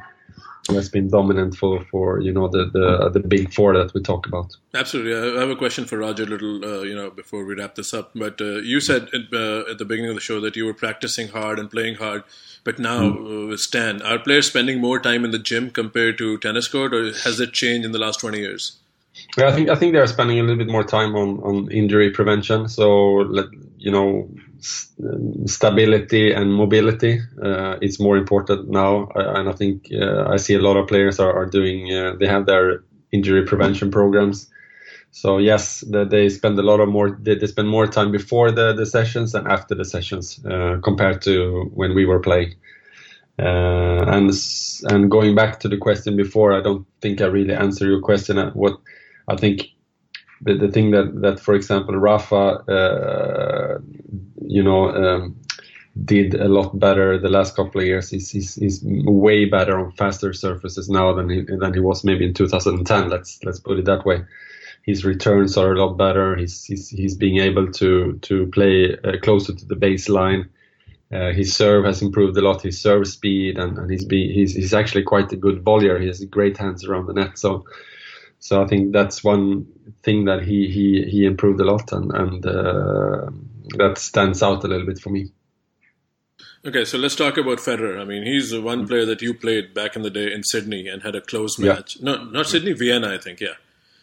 [0.74, 4.26] has been dominant for, for you know the, the the big four that we talk
[4.26, 4.56] about.
[4.74, 7.94] Absolutely, I have a question for Roger, little uh, you know before we wrap this
[7.94, 8.10] up.
[8.14, 10.74] But uh, you said at, uh, at, the beginning of the show that you were
[10.74, 12.24] practicing hard and playing hard,
[12.64, 13.48] but now mm.
[13.48, 17.04] with Stan, are players spending more time in the gym compared to tennis court, or
[17.04, 18.78] has it changed in the last twenty years?
[19.36, 21.70] Yeah, I think I think they are spending a little bit more time on, on
[21.70, 22.68] injury prevention.
[22.68, 23.22] So
[23.78, 24.28] you know,
[24.60, 30.60] stability and mobility uh, is more important now, and I think uh, I see a
[30.60, 31.92] lot of players are, are doing.
[31.92, 34.50] Uh, they have their injury prevention programs.
[35.10, 37.18] So yes, the, they spend a lot of more.
[37.20, 41.22] They, they, spend more time before the, the sessions and after the sessions uh, compared
[41.22, 42.54] to when we were playing.
[43.38, 44.30] Uh, and
[44.90, 48.38] and going back to the question before, I don't think I really answer your question.
[48.38, 48.78] Uh, what
[49.28, 49.68] I think
[50.40, 53.78] the, the thing that, that, for example, Rafa, uh,
[54.42, 55.36] you know, um,
[56.04, 58.10] did a lot better the last couple of years.
[58.10, 62.24] He's, he's, he's, way better on faster surfaces now than he, than he was maybe
[62.24, 63.08] in 2010.
[63.08, 64.22] Let's let's put it that way.
[64.88, 66.34] His returns are a lot better.
[66.34, 70.48] He's he's, he's being able to to play uh, closer to the baseline.
[71.12, 72.62] Uh, his serve has improved a lot.
[72.62, 76.00] His serve speed and, and he's, be, he's he's actually quite a good volleyer.
[76.00, 77.38] He has great hands around the net.
[77.38, 77.64] So
[78.40, 79.66] so I think that's one
[80.02, 83.30] thing that he he he improved a lot, and and uh,
[83.76, 85.32] that stands out a little bit for me.
[86.64, 88.00] Okay, so let's talk about Federer.
[88.00, 90.88] I mean, he's the one player that you played back in the day in Sydney
[90.88, 91.96] and had a close match.
[91.96, 92.04] Yeah.
[92.04, 93.40] No, not Sydney, Vienna, I think.
[93.40, 93.54] Yeah.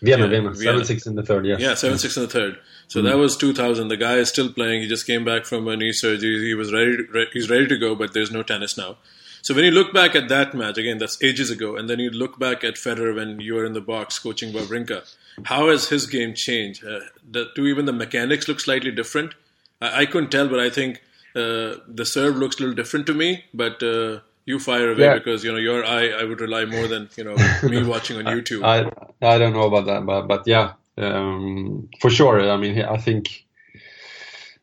[0.05, 1.45] Vienna, yeah, Vienna, seven six in the third.
[1.45, 1.59] Yes.
[1.59, 2.59] Yeah, seven six in the third.
[2.87, 3.09] So mm-hmm.
[3.09, 3.87] that was 2000.
[3.87, 4.81] The guy is still playing.
[4.81, 6.45] He just came back from a knee surgery.
[6.45, 6.97] He was ready.
[7.33, 8.97] He's ready to go, but there's no tennis now.
[9.41, 12.09] So when you look back at that match, again, that's ages ago, and then you
[12.09, 15.07] look back at Federer when you were in the box coaching Wawrinka,
[15.43, 16.83] how has his game changed?
[16.83, 19.35] Uh, the, do even the mechanics look slightly different?
[19.79, 21.01] I, I couldn't tell, but I think
[21.35, 23.45] uh, the serve looks a little different to me.
[23.53, 25.13] But uh, you fire away yeah.
[25.15, 26.09] because you know your eye.
[26.09, 28.63] I would rely more than you know me watching on YouTube.
[28.63, 28.89] I
[29.25, 32.49] I don't know about that, but but yeah, um, for sure.
[32.49, 33.45] I mean, I think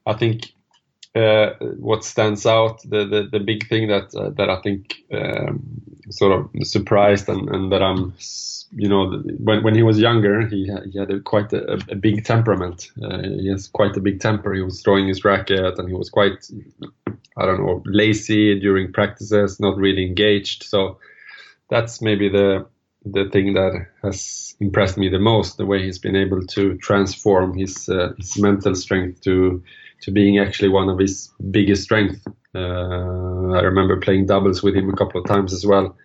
[0.07, 0.53] I think
[1.15, 5.63] uh, what stands out, the, the, the big thing that uh, that I think um,
[6.11, 8.15] sort of surprised and, and that I'm,
[8.75, 12.25] you know, when when he was younger, he he had a, quite a, a, big
[12.25, 12.91] temperament.
[13.03, 14.55] Uh, he has quite a big temper.
[14.55, 16.49] He was throwing his racket and he was quite,
[17.37, 20.63] I don't know, lazy during practices, not really engaged.
[20.65, 20.99] So
[21.69, 22.67] that's maybe the
[23.05, 27.59] the thing that has impressed me the most, the way he's been able to transform
[27.59, 29.63] his uh, his mental strength to
[30.01, 32.25] to being actually one of his biggest strengths.
[32.55, 35.97] Uh, I remember playing doubles with him a couple of times as well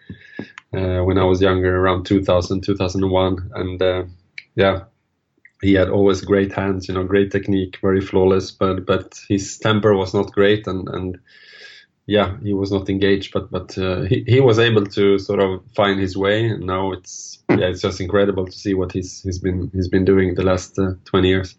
[0.72, 4.04] when I was younger, around 2000, 2001, and uh,
[4.56, 4.84] yeah,
[5.62, 9.96] he had always great hands, you know, great technique, very flawless, but but his temper
[9.96, 11.20] was not great, and and
[12.06, 15.64] yeah, he was not engaged, but but uh, he he was able to sort of
[15.76, 19.40] find his way, and now it's yeah, it's just incredible to see what he's he's
[19.40, 21.56] been he's been doing the last uh, 20 years.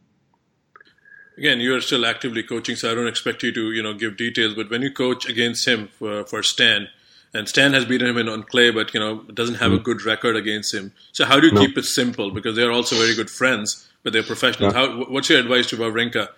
[1.36, 4.16] Again, you are still actively coaching, so I don't expect you to, you know, give
[4.16, 4.54] details.
[4.54, 6.88] But when you coach against him for, for Stan,
[7.34, 9.76] and Stan has beaten him in, on clay, but you know doesn't have mm.
[9.76, 10.92] a good record against him.
[11.12, 11.60] So how do you no.
[11.60, 12.30] keep it simple?
[12.30, 14.74] Because they are also very good friends, but they're professionals.
[14.74, 14.86] Yeah.
[14.86, 16.28] How, what's your advice to Wawrinka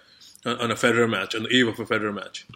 [0.45, 2.47] on a Federer match, on the eve of a Federer match?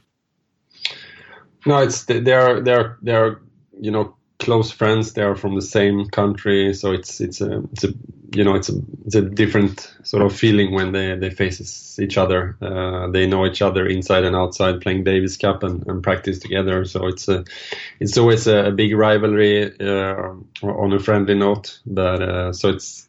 [1.67, 3.41] No, it's they're they're they're
[3.81, 5.13] you know close friends.
[5.13, 7.95] They are from the same country, so it's it's a it's a
[8.35, 8.75] you know it's a
[9.07, 12.57] it's a different sort of feeling when they they face each other.
[12.61, 16.85] Uh, they know each other inside and outside, playing Davis Cup and, and practice together.
[16.85, 17.45] So it's a
[18.01, 21.79] it's always a, big rivalry uh, on a friendly note.
[21.87, 23.09] But uh, so it's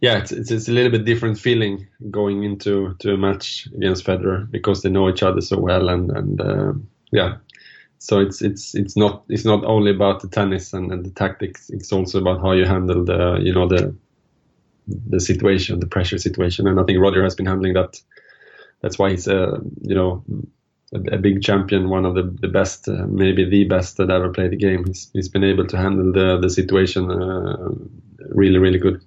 [0.00, 4.04] yeah, it's, it's, it's a little bit different feeling going into to a match against
[4.04, 6.72] Federer because they know each other so well and and uh,
[7.10, 7.36] yeah
[7.98, 11.70] so it's it's it's not it's not only about the tennis and, and, the tactics.
[11.70, 13.96] It's also about how you handle the you know the
[14.86, 16.66] the situation, the pressure situation.
[16.66, 18.00] And I think Roger has been handling that.
[18.82, 20.24] That's why he's a you know
[20.94, 24.30] a, a big champion, one of the the best, uh, maybe the best that ever
[24.30, 24.84] played the game.
[24.86, 27.70] He's he's been able to handle the the situation uh,
[28.30, 29.02] really really good.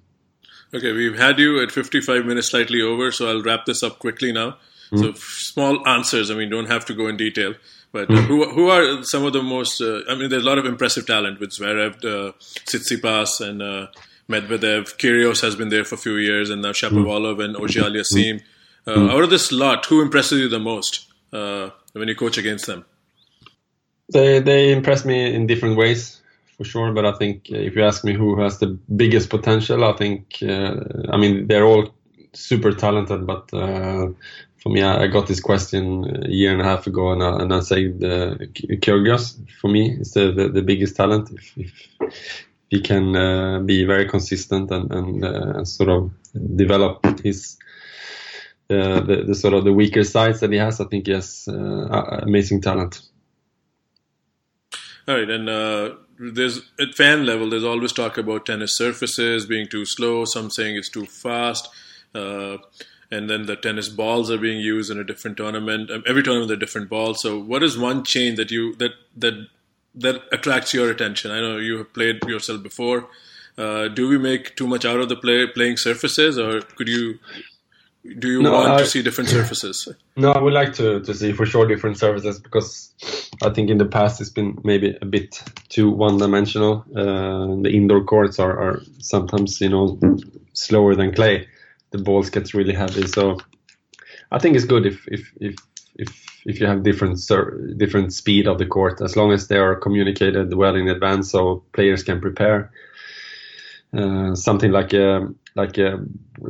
[0.72, 4.30] Okay, we've had you at 55 minutes, slightly over, so I'll wrap this up quickly
[4.30, 4.56] now.
[4.92, 5.00] Mm.
[5.00, 6.30] So small answers.
[6.30, 7.54] I mean, don't have to go in detail.
[7.92, 9.80] But uh, who who are some of the most?
[9.80, 13.86] Uh, I mean, there's a lot of impressive talent with Zverev, uh, Tsitsipas, and uh,
[14.30, 14.96] Medvedev.
[14.96, 18.40] Kyrgios has been there for a few years, and now Shapovalov and Auger-Aliassime.
[18.86, 19.10] Uh, mm.
[19.10, 22.84] Out of this lot, who impresses you the most uh, when you coach against them?
[24.12, 26.20] They they impress me in different ways,
[26.56, 26.92] for sure.
[26.92, 31.16] But I think if you ask me who has the biggest potential, I think I
[31.16, 31.94] mean they're all
[32.32, 33.52] super talented, but
[34.62, 37.54] for me, I, got this question a year and a half ago, and I, and
[37.54, 38.36] I said uh,
[38.84, 41.30] Kyrgios for me is the, the, the biggest talent.
[41.30, 46.10] If, if he can uh, be very consistent and, and uh, sort of
[46.56, 47.58] develop his
[48.70, 51.48] uh, the, the, sort of the weaker sides that he has, I think he has
[51.48, 53.02] uh, amazing talent.
[55.08, 59.66] All right, and uh, there's at fan level, there's always talk about tennis surfaces being
[59.66, 60.24] too slow.
[60.24, 61.68] Some saying it's too fast.
[62.14, 62.58] Uh,
[63.10, 65.90] and then the tennis balls are being used in a different tournament.
[65.90, 67.20] Um, every tournament, they're different balls.
[67.20, 69.48] So, what is one change that you that that
[69.94, 71.30] that attracts your attention?
[71.30, 73.08] I know you have played yourself before.
[73.58, 77.18] Uh, do we make too much out of the play, playing surfaces, or could you
[78.18, 79.88] do you no, want I, to see different surfaces?
[80.16, 82.94] No, I would like to, to see for sure different surfaces because
[83.42, 86.84] I think in the past it's been maybe a bit too one dimensional.
[86.96, 89.98] Uh, the indoor courts are, are sometimes you know
[90.54, 91.46] slower than clay
[91.90, 93.06] the balls gets really heavy.
[93.06, 93.38] So
[94.30, 95.56] I think it's good if if if
[95.96, 97.20] if if you have different
[97.76, 101.62] different speed of the court, as long as they are communicated well in advance, so
[101.72, 102.70] players can prepare.
[103.92, 105.26] Uh, something like a
[105.56, 105.98] like a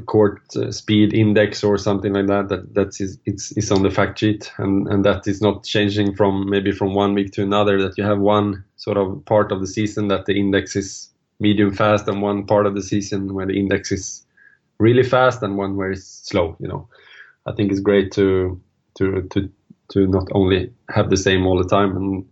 [0.04, 3.90] court uh, speed index or something like that that that is it's, it's on the
[3.90, 7.80] fact sheet and and that is not changing from maybe from one week to another
[7.80, 11.08] that you have one sort of part of the season that the index is
[11.40, 14.26] medium fast and one part of the season where the index is
[14.78, 16.56] really fast and one where it's slow.
[16.60, 16.88] You know,
[17.46, 18.60] I think it's great to
[18.98, 19.50] to to
[19.90, 21.96] to not only have the same all the time.
[21.96, 22.28] And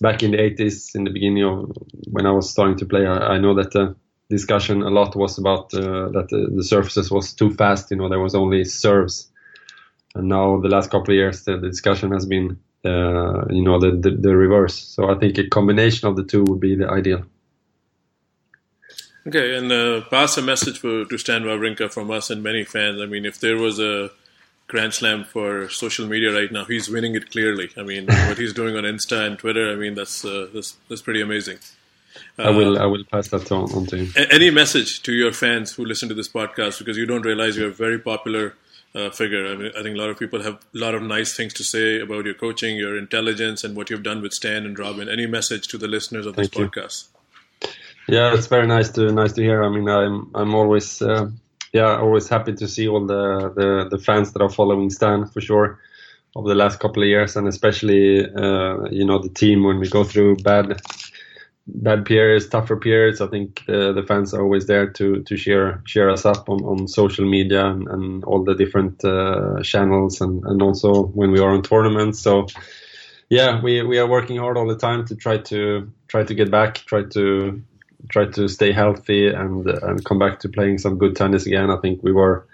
[0.00, 1.72] back in the 80s, in the beginning of
[2.10, 3.96] when I was starting to play, I, I know that the
[4.28, 7.90] discussion a lot was about uh, that the, the, surfaces was too fast.
[7.90, 9.30] You know, there was only serves,
[10.14, 12.58] and now the last couple of years, the, the discussion has been.
[12.84, 14.76] Uh, you know the, the the reverse.
[14.76, 17.24] So I think a combination of the two would be the ideal.
[19.26, 23.00] Okay, and uh, pass a message for, to Stan Wawrinka from us and many fans.
[23.00, 24.10] I mean, if there was a
[24.68, 27.70] Grand Slam for social media right now, he's winning it clearly.
[27.76, 31.02] I mean, what he's doing on Insta and Twitter, I mean, that's uh, that's, that's
[31.02, 31.58] pretty amazing.
[32.38, 34.12] Uh, I will I will pass that on, on to him.
[34.30, 37.68] Any message to your fans who listen to this podcast because you don't realize you're
[37.68, 38.54] a very popular
[38.94, 39.46] uh, figure.
[39.46, 41.64] I mean, I think a lot of people have a lot of nice things to
[41.64, 45.08] say about your coaching, your intelligence, and what you've done with Stan and Robin.
[45.08, 47.08] Any message to the listeners of this Thank podcast?
[48.08, 49.62] Yeah, it's very nice to nice to hear.
[49.62, 51.30] I mean, I'm I'm always uh,
[51.76, 53.24] yeah always happy to see all the,
[53.58, 55.78] the the fans that are following Stan for sure
[56.36, 59.88] over the last couple of years, and especially uh, you know the team when we
[59.88, 60.80] go through bad
[61.66, 63.20] bad periods, tougher periods.
[63.20, 66.60] I think uh, the fans are always there to to cheer cheer us up on,
[66.64, 71.40] on social media and, and all the different uh, channels, and, and also when we
[71.40, 72.20] are on tournaments.
[72.20, 72.46] So
[73.30, 76.50] yeah, we we are working hard all the time to try to try to get
[76.50, 77.62] back, try to
[78.08, 81.70] try to stay healthy and and come back to playing some good tennis again.
[81.70, 82.46] I think we were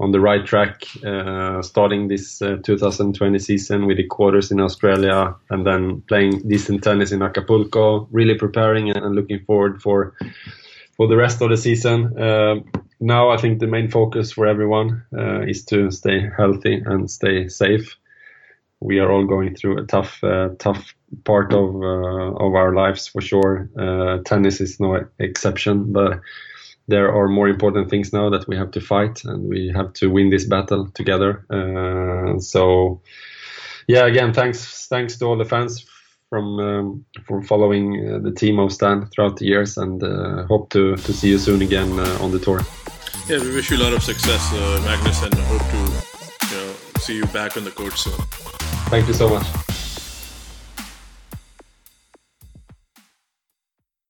[0.00, 5.34] on the right track uh, starting this uh, 2020 season with the quarters in Australia
[5.50, 10.14] and then playing decent tennis in Acapulco, really preparing and looking forward for
[10.96, 12.18] for the rest of the season.
[12.18, 12.56] Uh,
[13.00, 17.48] now I think the main focus for everyone uh, is to stay healthy and stay
[17.48, 17.96] safe.
[18.80, 23.06] We are all going through a tough, uh, tough part of uh, of our lives
[23.08, 23.68] for sure.
[24.24, 26.20] tennis is no exception, but
[26.88, 30.10] there are more important things now that we have to fight and we have to
[30.10, 31.46] win this battle together.
[31.48, 33.00] Uh, so,
[33.86, 35.86] yeah, again, thanks thanks to all the fans
[36.28, 40.70] from um, for following uh, the team of Stan throughout the years, and uh, hope
[40.70, 42.60] to to see you soon again uh, on the tour.
[43.28, 45.78] Yeah, we wish you a lot of success, uh, Magnus, and hope to
[46.50, 48.18] you know see you back on the court soon.
[48.90, 49.71] Thank you so much.